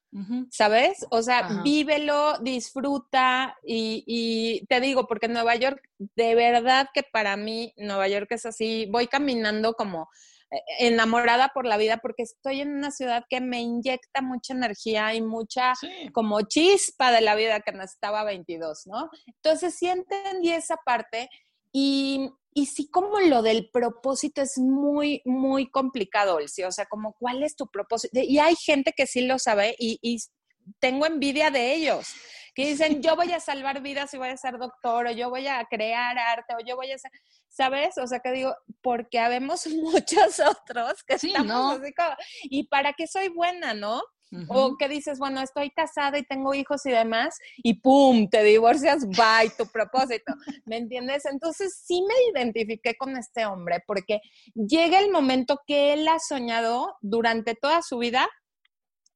¿sabes? 0.51 1.05
O 1.09 1.23
sea, 1.23 1.61
vívelo, 1.63 2.37
disfruta 2.39 3.57
y, 3.63 4.03
y, 4.05 4.65
te 4.67 4.79
digo, 4.79 5.07
porque 5.07 5.27
Nueva 5.27 5.55
York, 5.55 5.81
de 5.97 6.35
verdad 6.35 6.89
que 6.93 7.03
para 7.03 7.35
mí, 7.35 7.73
Nueva 7.77 8.07
York 8.07 8.27
es 8.31 8.45
así, 8.45 8.87
voy 8.91 9.07
caminando 9.07 9.73
como 9.73 10.09
enamorada 10.79 11.49
por 11.49 11.65
la 11.65 11.77
vida 11.77 11.97
porque 11.97 12.23
estoy 12.23 12.61
en 12.61 12.75
una 12.75 12.91
ciudad 12.91 13.23
que 13.29 13.41
me 13.41 13.61
inyecta 13.61 14.21
mucha 14.21 14.53
energía 14.53 15.13
y 15.13 15.21
mucha 15.21 15.73
como 16.13 16.41
chispa 16.41 17.11
de 17.11 17.21
la 17.21 17.35
vida 17.35 17.61
que 17.61 17.71
necesitaba 17.71 18.23
22, 18.23 18.87
¿no? 18.87 19.09
Entonces 19.27 19.75
sí 19.75 19.87
entendí 19.87 20.51
esa 20.51 20.77
parte 20.77 21.29
y, 21.71 22.29
y 22.53 22.67
sí 22.67 22.89
como 22.89 23.19
lo 23.19 23.41
del 23.41 23.69
propósito 23.71 24.41
es 24.41 24.57
muy, 24.57 25.21
muy 25.25 25.69
complicado, 25.69 26.39
Elsie, 26.39 26.65
o 26.65 26.71
sea, 26.71 26.85
como 26.85 27.13
cuál 27.13 27.43
es 27.43 27.55
tu 27.55 27.67
propósito. 27.67 28.19
Y 28.21 28.39
hay 28.39 28.55
gente 28.55 28.93
que 28.95 29.07
sí 29.07 29.21
lo 29.21 29.39
sabe 29.39 29.75
y, 29.77 29.99
y 30.01 30.19
tengo 30.79 31.05
envidia 31.05 31.51
de 31.51 31.73
ellos 31.73 32.13
que 32.53 32.67
dicen, 32.67 33.01
yo 33.01 33.15
voy 33.15 33.31
a 33.31 33.39
salvar 33.39 33.81
vidas 33.81 34.13
y 34.13 34.17
voy 34.17 34.29
a 34.29 34.37
ser 34.37 34.57
doctor, 34.57 35.07
o 35.07 35.11
yo 35.11 35.29
voy 35.29 35.47
a 35.47 35.65
crear 35.65 36.17
arte, 36.17 36.53
o 36.55 36.65
yo 36.65 36.75
voy 36.75 36.91
a 36.91 36.97
ser, 36.97 37.11
¿sabes? 37.49 37.97
O 37.97 38.07
sea, 38.07 38.19
que 38.19 38.31
digo, 38.31 38.55
porque 38.81 39.19
habemos 39.19 39.65
muchos 39.67 40.39
otros 40.39 41.03
que 41.03 41.17
sí, 41.17 41.27
estamos 41.27 41.79
así 41.79 41.93
como, 41.93 42.15
¿y 42.43 42.67
para 42.67 42.93
qué 42.93 43.07
soy 43.07 43.29
buena, 43.29 43.73
no? 43.73 44.01
O 44.47 44.77
que 44.77 44.89
dices, 44.89 45.19
bueno, 45.19 45.41
estoy 45.41 45.69
casada 45.69 46.17
y 46.17 46.23
tengo 46.23 46.55
hijos 46.55 46.83
y 46.87 46.89
demás, 46.89 47.37
y 47.57 47.75
¡pum! 47.75 48.27
Te 48.27 48.43
divorcias, 48.43 49.05
bye, 49.05 49.51
tu 49.55 49.67
propósito. 49.71 50.33
¿Me 50.65 50.77
entiendes? 50.77 51.25
Entonces 51.25 51.79
sí 51.85 52.01
me 52.01 52.15
identifiqué 52.31 52.95
con 52.95 53.15
este 53.15 53.45
hombre, 53.45 53.83
porque 53.85 54.21
llega 54.55 54.99
el 54.99 55.11
momento 55.11 55.59
que 55.67 55.93
él 55.93 56.07
ha 56.07 56.17
soñado 56.17 56.97
durante 57.01 57.53
toda 57.53 57.83
su 57.83 57.99
vida 57.99 58.27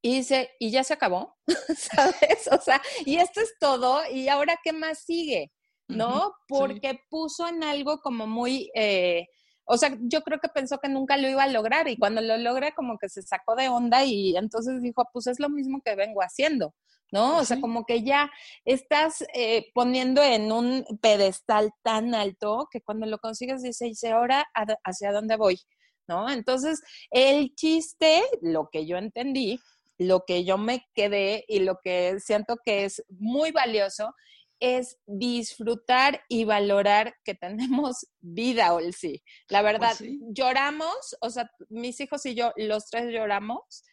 y 0.02 0.18
dice, 0.18 0.52
y 0.60 0.72
ya 0.72 0.84
se 0.84 0.94
acabó, 0.94 1.36
¿sabes? 1.78 2.48
O 2.52 2.62
sea, 2.62 2.82
y 3.06 3.18
esto 3.18 3.42
es 3.42 3.54
todo, 3.60 4.02
y 4.12 4.28
ahora 4.28 4.58
qué 4.64 4.74
más 4.74 5.00
sigue, 5.00 5.52
¿no? 5.88 6.34
Porque 6.48 7.00
puso 7.10 7.48
en 7.48 7.64
algo 7.64 8.00
como 8.00 8.28
muy, 8.28 8.70
eh, 8.76 9.28
o 9.66 9.78
sea, 9.78 9.98
yo 10.02 10.22
creo 10.22 10.40
que 10.40 10.50
pensó 10.50 10.78
que 10.80 10.90
nunca 10.90 11.18
lo 11.18 11.28
iba 11.30 11.44
a 11.44 11.48
lograr 11.48 11.88
y 11.90 11.98
cuando 11.98 12.22
lo 12.22 12.38
logra 12.38 12.72
como 12.74 12.98
que 12.98 13.10
se 13.10 13.22
sacó 13.22 13.56
de 13.56 13.70
onda 13.70 14.06
y 14.06 14.36
entonces 14.38 14.82
dijo, 14.82 15.08
pues 15.12 15.28
es 15.28 15.40
lo 15.40 15.50
mismo 15.50 15.82
que 15.84 15.96
vengo 15.96 16.22
haciendo, 16.22 16.74
¿no? 17.12 17.38
O 17.38 17.46
sea, 17.46 17.60
como 17.60 17.86
que 17.86 18.04
ya 18.04 18.32
estás 18.66 19.26
eh, 19.34 19.70
poniendo 19.74 20.24
en 20.24 20.52
un 20.52 20.86
pedestal 21.02 21.72
tan 21.84 22.16
alto 22.16 22.68
que 22.72 22.82
cuando 22.82 23.06
lo 23.08 23.18
consigues 23.18 23.62
dice, 23.62 23.92
¿y 23.92 24.08
ahora 24.08 24.46
hacia 24.84 25.12
dónde 25.12 25.36
voy? 25.36 25.60
¿No? 26.08 26.30
Entonces, 26.30 26.82
el 27.12 27.54
chiste, 27.56 28.24
lo 28.42 28.70
que 28.72 28.86
yo 28.86 28.96
entendí, 28.96 29.60
lo 29.98 30.24
que 30.26 30.44
yo 30.44 30.58
me 30.58 30.86
quedé 30.94 31.46
y 31.48 31.60
lo 31.60 31.80
que 31.84 32.20
siento 32.20 32.58
que 32.64 32.86
es 32.86 33.04
muy 33.10 33.52
valioso 33.52 34.14
es 34.60 34.98
disfrutar 35.06 36.22
y 36.28 36.46
valorar 36.46 37.16
que 37.24 37.36
tenemos 37.36 38.08
vida, 38.20 38.74
Olsi. 38.74 39.24
La 39.50 39.62
pues 39.62 39.74
verdad, 39.74 39.96
lloramos, 40.32 41.16
o 41.22 41.30
sea, 41.30 41.50
mis 41.70 42.00
hijos 42.00 42.26
y 42.26 42.36
yo, 42.36 42.54
los 42.56 42.90
tres 42.90 43.12
lloramos 43.12 43.84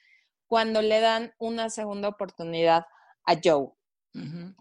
cuando 0.47 0.83
le 0.83 1.01
dan 1.01 1.33
una 1.39 1.71
segunda 1.71 2.09
oportunidad 2.09 2.87
a 3.25 3.35
Joe. 3.43 3.71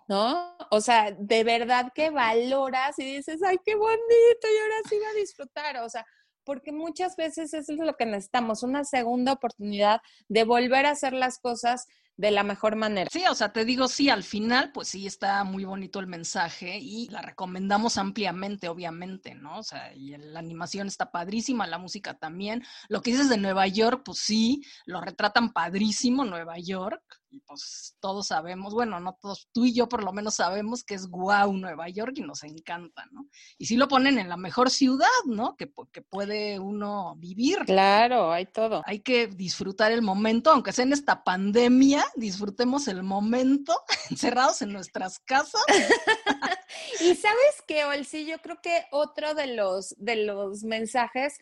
¿No? 0.07 0.57
O 0.71 0.81
sea, 0.81 1.11
de 1.11 1.43
verdad 1.43 1.91
que 1.93 2.09
valoras 2.09 2.97
y 2.97 3.17
dices, 3.17 3.43
ay, 3.43 3.59
qué 3.63 3.75
bonito, 3.75 4.01
y 4.01 4.57
ahora 4.63 4.75
sí 4.89 4.95
voy 4.95 5.05
a 5.05 5.13
disfrutar. 5.13 5.77
O 5.77 5.89
sea, 5.89 6.03
porque 6.45 6.71
muchas 6.71 7.15
veces 7.15 7.53
eso 7.53 7.73
es 7.73 7.79
lo 7.79 7.95
que 7.95 8.05
necesitamos, 8.05 8.63
una 8.63 8.83
segunda 8.83 9.33
oportunidad 9.33 10.01
de 10.27 10.43
volver 10.43 10.85
a 10.85 10.91
hacer 10.91 11.13
las 11.13 11.39
cosas 11.39 11.87
de 12.15 12.31
la 12.31 12.43
mejor 12.43 12.75
manera. 12.75 13.09
Sí, 13.11 13.23
o 13.29 13.35
sea, 13.35 13.51
te 13.51 13.65
digo, 13.65 13.87
sí, 13.87 14.09
al 14.09 14.23
final, 14.23 14.71
pues 14.71 14.89
sí, 14.89 15.07
está 15.07 15.43
muy 15.43 15.65
bonito 15.65 15.99
el 15.99 16.07
mensaje 16.07 16.77
y 16.79 17.07
la 17.09 17.21
recomendamos 17.21 17.97
ampliamente, 17.97 18.67
obviamente, 18.69 19.33
¿no? 19.33 19.59
O 19.59 19.63
sea, 19.63 19.93
y 19.95 20.15
la 20.17 20.39
animación 20.39 20.87
está 20.87 21.11
padrísima, 21.11 21.65
la 21.65 21.79
música 21.79 22.13
también. 22.13 22.63
Lo 22.87 23.01
que 23.01 23.11
dices 23.11 23.29
de 23.29 23.37
Nueva 23.37 23.67
York, 23.67 24.03
pues 24.05 24.19
sí, 24.19 24.63
lo 24.85 25.01
retratan 25.01 25.53
padrísimo 25.53 26.23
Nueva 26.23 26.57
York 26.59 27.03
y 27.33 27.39
pues 27.39 27.95
todos 27.99 28.27
sabemos, 28.27 28.75
bueno, 28.75 28.99
no 28.99 29.17
todos, 29.19 29.49
tú 29.51 29.65
y 29.65 29.73
yo 29.73 29.89
por 29.89 30.03
lo 30.03 30.13
menos 30.13 30.35
sabemos 30.35 30.83
que 30.83 30.93
es 30.93 31.07
guau 31.07 31.51
Nueva 31.53 31.89
York 31.89 32.13
y 32.15 32.21
nos 32.21 32.43
encanta, 32.43 33.07
¿no? 33.11 33.27
Y 33.57 33.65
sí 33.65 33.75
lo 33.75 33.87
ponen 33.87 34.19
en 34.19 34.29
la 34.29 34.37
mejor 34.37 34.69
ciudad, 34.69 35.07
¿no? 35.25 35.55
Que, 35.57 35.71
que 35.91 36.03
puede 36.03 36.59
uno 36.59 37.15
vivir. 37.17 37.57
Claro, 37.65 38.31
hay 38.31 38.45
todo. 38.45 38.83
Hay 38.85 38.99
que 38.99 39.25
disfrutar 39.25 39.91
el 39.91 40.03
momento, 40.03 40.51
aunque 40.51 40.73
sea 40.73 40.85
en 40.85 40.93
esta 40.93 41.23
pandemia, 41.23 42.05
disfrutemos 42.15 42.87
el 42.87 43.01
momento 43.01 43.75
encerrados 44.11 44.61
en 44.61 44.71
nuestras 44.71 45.17
casas. 45.17 45.63
y 47.01 47.15
sabes 47.15 47.63
qué, 47.67 47.85
Olsi, 47.85 48.27
yo 48.27 48.37
creo 48.43 48.61
que 48.61 48.85
otro 48.91 49.33
de 49.33 49.55
los, 49.55 49.95
de 49.97 50.17
los 50.17 50.63
mensajes 50.63 51.39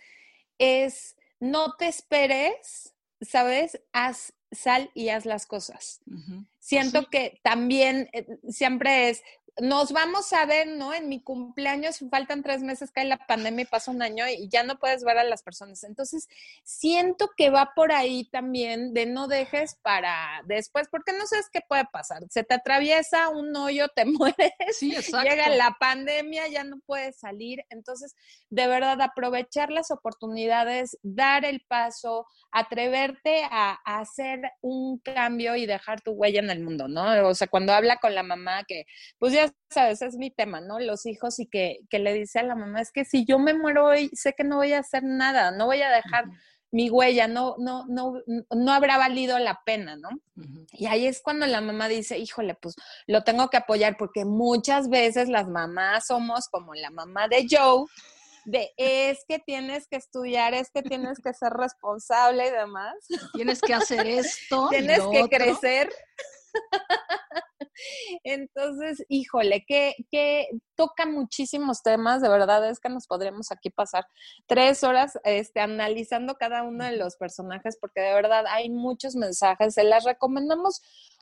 es 0.58 1.18
no 1.42 1.74
te 1.76 1.88
esperes, 1.88 2.96
¿sabes? 3.20 3.82
Haz 3.92 4.34
sal 4.52 4.92
y 4.94 5.10
haz 5.10 5.26
las 5.26 5.46
cosas. 5.46 6.02
Siento 6.60 7.08
que 7.10 7.40
también 7.44 8.10
eh, 8.14 8.26
siempre 8.50 9.10
es, 9.10 9.24
nos 9.60 9.92
vamos 9.92 10.32
a 10.34 10.46
ver, 10.46 10.68
¿no? 10.68 10.94
En 10.94 11.10
mi 11.10 11.22
cumpleaños 11.22 12.00
faltan 12.10 12.42
tres 12.42 12.64
meses, 12.64 12.92
cae 12.92 13.06
la 13.06 13.18
pandemia 13.18 13.64
y 13.64 13.68
pasa 13.68 13.92
un 13.92 14.02
año 14.02 14.26
y 14.28 14.48
ya 14.48 14.64
no 14.64 14.80
puedes 14.80 15.04
ver 15.04 15.18
a 15.18 15.24
las 15.24 15.44
personas. 15.44 15.84
Entonces, 15.84 16.30
siento 16.64 17.30
que 17.36 17.50
va 17.50 17.74
por 17.76 17.92
ahí 17.92 18.30
también 18.32 18.94
de 18.94 19.06
no 19.06 19.28
dejes 19.28 19.76
para 19.82 20.42
después, 20.46 20.88
porque 20.90 21.12
no 21.12 21.28
sabes 21.28 21.50
qué 21.52 21.60
puede 21.68 21.86
pasar. 21.92 22.24
Se 22.30 22.44
te 22.44 22.54
atraviesa 22.54 23.30
un 23.30 23.56
hoyo, 23.56 23.90
te 23.90 24.06
mueres, 24.06 24.54
sí, 24.72 24.96
llega 25.24 25.50
la 25.50 25.76
pandemia, 25.80 26.48
ya 26.48 26.64
no 26.64 26.80
puedes 26.86 27.20
salir. 27.20 27.66
Entonces, 27.70 28.16
de 28.50 28.68
verdad, 28.68 29.02
aprovechar 29.02 29.70
las 29.70 29.92
oportunidades, 29.92 30.98
dar 31.04 31.44
el 31.44 31.62
paso, 31.68 32.26
atreverte 32.52 33.44
a, 33.44 33.80
a 33.84 34.00
hacer 34.00 34.40
un 34.62 34.98
cambio 35.00 35.56
y 35.58 35.66
dejar 35.66 36.02
tu 36.02 36.12
huella 36.12 36.40
en 36.40 36.50
el 36.50 36.62
mundo, 36.62 36.88
¿no? 36.88 37.28
O 37.28 37.36
sea, 37.36 37.48
cuando 37.48 37.74
habla 37.74 37.98
con 37.98 38.16
la 38.16 38.24
mamá 38.24 38.64
que, 38.64 38.86
pues 39.20 39.34
ya 39.34 39.41
sabes, 39.70 40.02
es 40.02 40.16
mi 40.16 40.32
tema, 40.32 40.62
¿no? 40.62 40.80
Los 40.80 41.06
hijos 41.06 41.40
y 41.40 41.48
que, 41.48 41.80
le 41.92 42.14
dice 42.14 42.40
a 42.40 42.44
la 42.44 42.56
mamá, 42.56 42.82
es 42.82 42.92
que 42.92 43.06
si 43.06 43.26
yo 43.26 43.40
me 43.40 43.54
muero 43.54 43.86
hoy, 43.86 44.10
sé 44.14 44.34
que 44.34 44.44
no 44.44 44.58
voy 44.58 44.74
a 44.74 44.80
hacer 44.80 45.04
nada, 45.04 45.52
no 45.52 45.66
voy 45.66 45.82
a 45.82 45.90
dejar 45.90 46.26
mi 46.72 46.90
huella, 46.90 47.28
no, 47.28 47.56
no, 47.58 47.86
no, 47.88 48.14
no 48.50 48.74
habrá 48.74 48.98
valido 48.98 49.38
la 49.40 49.60
pena, 49.66 49.98
¿no? 49.98 50.10
Y 50.72 50.86
ahí 50.86 51.06
es 51.06 51.22
cuando 51.22 51.46
la 51.46 51.60
mamá 51.60 51.90
dice, 51.90 52.18
híjole, 52.18 52.56
pues 52.56 52.76
lo 53.08 53.24
tengo 53.24 53.50
que 53.50 53.58
apoyar, 53.58 53.98
porque 53.98 54.24
muchas 54.24 54.90
veces 54.90 55.28
las 55.28 55.48
mamás 55.48 56.08
somos 56.08 56.48
como 56.48 56.74
la 56.74 56.90
mamá 56.90 57.28
de 57.28 57.46
Joe, 57.50 57.86
de 58.46 58.72
es 58.78 59.24
que 59.28 59.40
tienes 59.40 59.88
que 59.88 59.98
estudiar, 59.98 60.54
es 60.54 60.72
que 60.72 60.82
tienes 60.82 61.20
que 61.20 61.34
ser 61.34 61.52
responsable 61.54 62.48
y 62.48 62.52
demás. 62.52 62.96
Tienes 63.34 63.62
que 63.62 63.74
hacer 63.74 64.08
esto. 64.08 64.68
tienes 64.72 65.02
que 65.12 65.30
crecer. 65.30 65.90
Entonces, 68.24 69.04
híjole, 69.10 69.66
que, 69.68 69.96
que 70.10 70.48
toca 70.76 71.06
muchísimos 71.06 71.84
temas, 71.84 72.22
de 72.22 72.30
verdad 72.30 72.70
es 72.70 72.80
que 72.80 72.90
nos 72.90 73.08
podríamos 73.08 73.52
aquí 73.52 73.70
pasar 73.70 74.06
tres 74.48 74.84
horas 74.84 75.20
este, 75.24 75.60
analizando 75.60 76.36
cada 76.36 76.64
uno 76.64 76.86
de 76.86 76.98
los 76.98 77.16
personajes, 77.16 77.78
porque 77.80 78.02
de 78.02 78.14
verdad 78.14 78.46
hay 78.48 78.70
muchos 78.70 79.16
mensajes, 79.16 79.74
se 79.74 79.84
las 79.84 80.04
recomendamos 80.04 80.82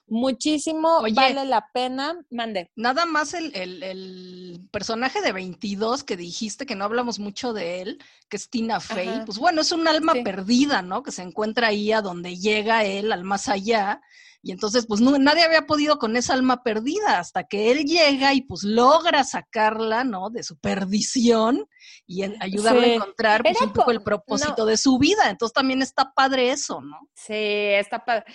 muchísimo, 0.09 1.01
vale 1.13 1.45
la 1.45 1.69
pena, 1.73 2.19
mande. 2.29 2.71
Nada 2.75 3.05
más 3.05 3.33
el, 3.33 3.55
el, 3.55 4.67
personaje 4.71 5.21
de 5.21 5.31
22 5.31 6.03
que 6.03 6.17
dijiste 6.17 6.65
que 6.65 6.75
no 6.75 6.85
hablamos 6.85 7.19
mucho 7.19 7.53
de 7.53 7.81
él, 7.81 8.03
que 8.27 8.37
es 8.37 8.49
Tina 8.49 8.79
Fey, 8.79 9.21
pues 9.25 9.37
bueno, 9.37 9.61
es 9.61 9.71
un 9.71 9.87
alma 9.87 10.13
perdida, 10.23 10.81
¿no? 10.81 11.03
Que 11.03 11.11
se 11.11 11.21
encuentra 11.21 11.67
ahí 11.67 11.91
a 11.91 12.01
donde 12.01 12.37
llega 12.37 12.85
él, 12.85 13.11
al 13.11 13.23
más 13.23 13.47
allá, 13.47 14.01
y 14.41 14.51
entonces, 14.51 14.85
pues 14.87 15.01
no, 15.01 15.17
nadie 15.17 15.43
había 15.43 15.65
podido 15.65 15.99
con 15.99 16.15
esa 16.15 16.33
alma 16.33 16.63
perdida 16.63 17.19
hasta 17.19 17.43
que 17.43 17.71
él 17.71 17.83
llega 17.85 18.33
y 18.33 18.41
pues 18.41 18.63
logra 18.63 19.25
sacarla, 19.25 20.05
¿no? 20.05 20.29
De 20.29 20.43
su 20.43 20.57
perdición 20.57 21.67
y 22.07 22.23
ayudarle 22.23 22.91
a 22.91 22.95
encontrar 22.95 23.43
pues, 23.43 23.61
un 23.61 23.73
poco 23.73 23.91
el 23.91 24.01
propósito 24.01 24.65
de 24.65 24.77
su 24.77 24.97
vida. 24.97 25.29
Entonces 25.29 25.53
también 25.53 25.81
está 25.81 26.13
padre 26.13 26.51
eso, 26.51 26.79
¿no? 26.79 27.09
Sí, 27.15 27.33
está 27.33 28.05
padre. 28.05 28.25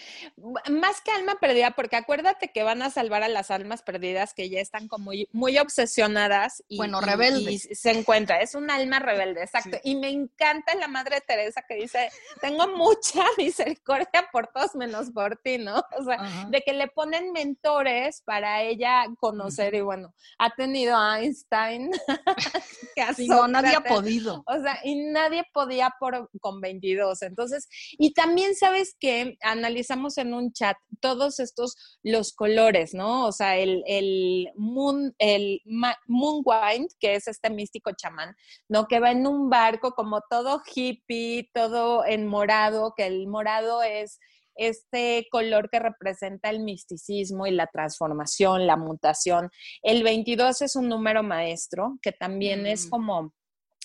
Más 0.70 1.00
que 1.00 1.10
alma 1.10 1.36
perdida, 1.40 1.70
porque 1.70 1.96
acuérdate 1.96 2.52
que 2.52 2.62
van 2.62 2.82
a 2.82 2.90
salvar 2.90 3.22
a 3.22 3.28
las 3.28 3.50
almas 3.50 3.82
perdidas 3.82 4.34
que 4.34 4.50
ya 4.50 4.60
están 4.60 4.88
como 4.88 5.10
muy, 5.32 5.58
obsesionadas 5.58 6.62
y, 6.68 6.76
bueno, 6.76 7.00
rebelde. 7.00 7.58
se 7.58 7.90
encuentra. 7.92 8.40
Es 8.40 8.54
un 8.54 8.70
alma 8.70 8.98
rebelde, 8.98 9.42
exacto. 9.42 9.78
Y 9.82 9.96
me 9.96 10.10
encanta 10.10 10.74
la 10.74 10.88
Madre 10.88 11.20
Teresa 11.20 11.62
que 11.66 11.76
dice, 11.76 12.10
tengo 12.40 12.68
mucha 12.68 13.24
misericordia 13.38 14.28
por 14.30 14.48
todos 14.48 14.74
menos 14.74 15.10
por 15.10 15.36
ti, 15.36 15.58
¿no? 15.58 15.82
O 15.98 16.04
sea, 16.04 16.46
de 16.48 16.60
que 16.62 16.72
le 16.72 16.88
ponen 16.88 17.32
mentores 17.32 18.22
para 18.24 18.62
ella 18.62 19.06
conocer 19.18 19.74
y 19.74 19.80
bueno, 19.80 20.14
ha 20.38 20.50
tenido 20.50 20.96
a 20.96 21.20
Einstein. 21.20 21.90
que 22.96 23.26
no, 23.26 23.48
nadie 23.48 23.76
ha 23.76 23.82
podido. 23.82 24.42
O 24.46 24.60
sea, 24.60 24.78
y 24.84 24.96
nadie 24.96 25.44
podía 25.52 25.92
por, 25.98 26.30
con 26.40 26.60
22. 26.60 27.22
Entonces, 27.22 27.68
y 27.92 28.12
también 28.12 28.54
sabes 28.54 28.96
que 28.98 29.36
analizamos 29.42 30.18
en 30.18 30.34
un 30.34 30.52
chat 30.52 30.76
todos 31.00 31.40
estos, 31.40 31.98
los 32.02 32.32
colores, 32.32 32.94
¿no? 32.94 33.26
O 33.26 33.32
sea, 33.32 33.56
el, 33.56 33.82
el 33.86 34.50
moon, 34.56 35.14
el 35.18 35.60
moonwind, 36.06 36.88
que 36.98 37.14
es 37.14 37.28
este 37.28 37.50
místico 37.50 37.90
chamán, 37.96 38.34
¿no? 38.68 38.86
Que 38.86 39.00
va 39.00 39.10
en 39.10 39.26
un 39.26 39.50
barco 39.50 39.92
como 39.92 40.22
todo 40.28 40.62
hippie, 40.74 41.50
todo 41.52 42.04
en 42.04 42.26
morado, 42.26 42.94
que 42.96 43.06
el 43.06 43.26
morado 43.26 43.82
es 43.82 44.20
este 44.54 45.26
color 45.30 45.68
que 45.70 45.78
representa 45.78 46.50
el 46.50 46.60
misticismo 46.60 47.46
y 47.46 47.50
la 47.50 47.66
transformación, 47.66 48.66
la 48.66 48.76
mutación. 48.76 49.50
El 49.82 50.02
22 50.02 50.62
es 50.62 50.76
un 50.76 50.88
número 50.88 51.22
maestro 51.22 51.98
que 52.02 52.12
también 52.12 52.66
es 52.66 52.86
mm. 52.86 52.90
como... 52.90 53.34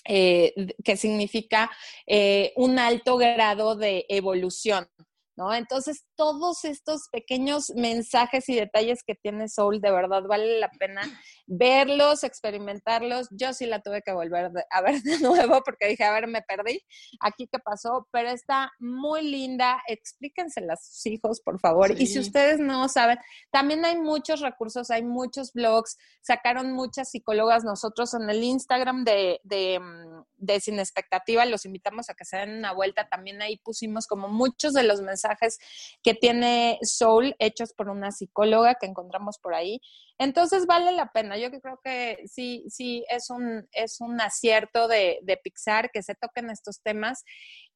Eh, 0.08 0.54
que 0.82 0.96
significa 0.96 1.70
eh, 2.06 2.54
un 2.56 2.78
alto 2.78 3.18
grado 3.18 3.76
de 3.76 4.06
evolución, 4.08 4.88
¿no? 5.36 5.52
Entonces, 5.52 6.06
todos 6.20 6.66
estos 6.66 7.08
pequeños 7.10 7.72
mensajes 7.74 8.46
y 8.50 8.54
detalles 8.54 9.02
que 9.02 9.14
tiene 9.14 9.48
Soul, 9.48 9.80
de 9.80 9.90
verdad 9.90 10.22
vale 10.24 10.60
la 10.60 10.70
pena 10.70 11.00
verlos, 11.46 12.24
experimentarlos. 12.24 13.28
Yo 13.30 13.54
sí 13.54 13.64
la 13.64 13.80
tuve 13.80 14.02
que 14.02 14.12
volver 14.12 14.52
a 14.70 14.82
ver 14.82 15.00
de 15.00 15.18
nuevo 15.20 15.62
porque 15.64 15.88
dije, 15.88 16.04
a 16.04 16.12
ver, 16.12 16.26
me 16.26 16.42
perdí, 16.42 16.84
aquí 17.20 17.48
qué 17.50 17.58
pasó, 17.58 18.06
pero 18.12 18.28
está 18.28 18.70
muy 18.80 19.22
linda. 19.22 19.82
Explíquensela 19.88 20.74
a 20.74 20.76
sus 20.76 21.06
hijos, 21.06 21.40
por 21.40 21.58
favor. 21.58 21.98
Y 21.98 22.06
si 22.06 22.18
ustedes 22.18 22.60
no 22.60 22.86
saben, 22.90 23.18
también 23.50 23.82
hay 23.86 23.96
muchos 23.96 24.40
recursos, 24.40 24.90
hay 24.90 25.02
muchos 25.02 25.54
blogs, 25.54 25.96
sacaron 26.20 26.72
muchas 26.72 27.10
psicólogas 27.12 27.64
nosotros 27.64 28.12
en 28.12 28.28
el 28.28 28.44
Instagram 28.44 29.04
de, 29.04 29.40
de, 29.44 29.80
mm, 29.80 30.24
de 30.36 30.60
Sin 30.60 30.78
Expectativa, 30.78 31.46
los 31.46 31.64
invitamos 31.64 32.10
a 32.10 32.14
que 32.14 32.26
se 32.26 32.36
den 32.36 32.58
una 32.58 32.74
vuelta. 32.74 33.08
También 33.08 33.40
ahí 33.40 33.56
pusimos 33.56 34.06
como 34.06 34.28
muchos 34.28 34.74
de 34.74 34.82
los 34.82 35.00
mensajes 35.00 35.58
que 36.02 36.09
tiene 36.14 36.78
Soul 36.82 37.34
hechos 37.38 37.72
por 37.74 37.88
una 37.88 38.10
psicóloga 38.10 38.76
que 38.80 38.86
encontramos 38.86 39.38
por 39.38 39.54
ahí. 39.54 39.80
Entonces 40.18 40.66
vale 40.66 40.92
la 40.92 41.10
pena. 41.12 41.38
Yo 41.38 41.50
creo 41.50 41.80
que 41.82 42.22
sí, 42.26 42.64
sí, 42.68 43.04
es 43.08 43.30
un, 43.30 43.68
es 43.72 44.00
un 44.00 44.20
acierto 44.20 44.88
de, 44.88 45.18
de 45.22 45.36
Pixar 45.36 45.90
que 45.90 46.02
se 46.02 46.14
toquen 46.14 46.50
estos 46.50 46.80
temas. 46.82 47.24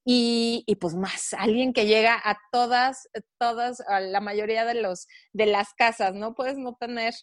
Y, 0.05 0.64
y, 0.66 0.77
pues 0.77 0.94
más, 0.94 1.33
alguien 1.38 1.73
que 1.73 1.87
llega 1.87 2.20
a 2.23 2.37
todas, 2.53 3.09
todas, 3.38 3.81
a 3.88 4.01
la 4.01 4.20
mayoría 4.20 4.66
de 4.66 4.75
los, 4.75 5.07
de 5.33 5.47
las 5.47 5.73
casas, 5.73 6.14
¿no? 6.14 6.35
Puedes 6.35 6.59
no 6.59 6.75
tener 6.75 7.14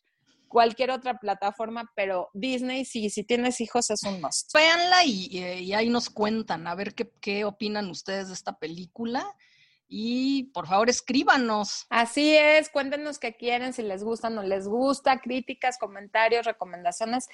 cualquier 0.48 0.92
otra 0.92 1.18
plataforma, 1.18 1.90
pero 1.96 2.30
Disney 2.34 2.84
sí, 2.86 3.10
si 3.10 3.24
tienes 3.24 3.62
hijos 3.62 3.90
es 3.90 4.04
un 4.04 4.20
must. 4.20 4.54
Véanla 4.54 5.06
y, 5.06 5.28
y, 5.38 5.74
ahí 5.74 5.90
nos 5.90 6.10
cuentan, 6.10 6.68
a 6.68 6.76
ver 6.76 6.94
qué, 6.94 7.12
qué 7.22 7.46
opinan 7.46 7.90
ustedes 7.90 8.28
de 8.28 8.34
esta 8.34 8.58
película 8.58 9.26
y 9.94 10.44
por 10.54 10.68
favor 10.68 10.90
escríbanos. 10.90 11.86
Así 11.90 12.34
es, 12.38 12.70
cuéntenos 12.70 13.20
qué 13.20 13.36
quieren, 13.36 13.74
si 13.74 13.84
les 13.84 14.06
gusta 14.06 14.30
o 14.30 14.32
no 14.32 14.42
les 14.42 14.66
gusta, 14.66 15.20
críticas, 15.20 15.78
comentarios, 15.78 16.46
recomendaciones. 16.46 17.28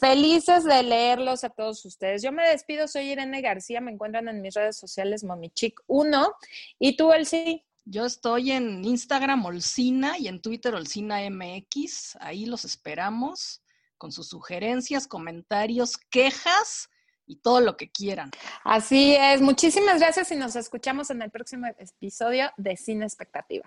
Felices 0.00 0.64
de 0.64 0.82
leerlos 0.82 1.44
a 1.44 1.50
todos 1.50 1.84
ustedes. 1.84 2.22
Yo 2.22 2.32
me 2.32 2.48
despido, 2.48 2.88
soy 2.88 3.10
Irene 3.12 3.42
García, 3.42 3.82
me 3.82 3.92
encuentran 3.92 4.26
en 4.28 4.40
mis 4.40 4.54
redes 4.54 4.78
sociales 4.78 5.22
momichic1 5.22 6.32
y 6.78 6.96
tú, 6.96 7.12
Elsie. 7.12 7.66
Yo 7.84 8.06
estoy 8.06 8.52
en 8.52 8.82
Instagram 8.84 9.44
Olcina 9.44 10.18
y 10.18 10.28
en 10.28 10.40
Twitter 10.40 10.74
Olcina 10.74 11.18
MX. 11.28 12.16
Ahí 12.20 12.46
los 12.46 12.64
esperamos 12.64 13.62
con 13.98 14.12
sus 14.12 14.28
sugerencias, 14.28 15.06
comentarios, 15.06 15.98
quejas 15.98 16.88
y 17.28 17.36
todo 17.36 17.60
lo 17.60 17.76
que 17.76 17.90
quieran. 17.90 18.30
Así 18.64 19.14
es. 19.14 19.40
Muchísimas 19.40 20.00
gracias 20.00 20.32
y 20.32 20.36
nos 20.36 20.56
escuchamos 20.56 21.10
en 21.10 21.22
el 21.22 21.30
próximo 21.30 21.66
episodio 21.78 22.50
de 22.56 22.76
Cine 22.76 23.04
Expectativa. 23.04 23.64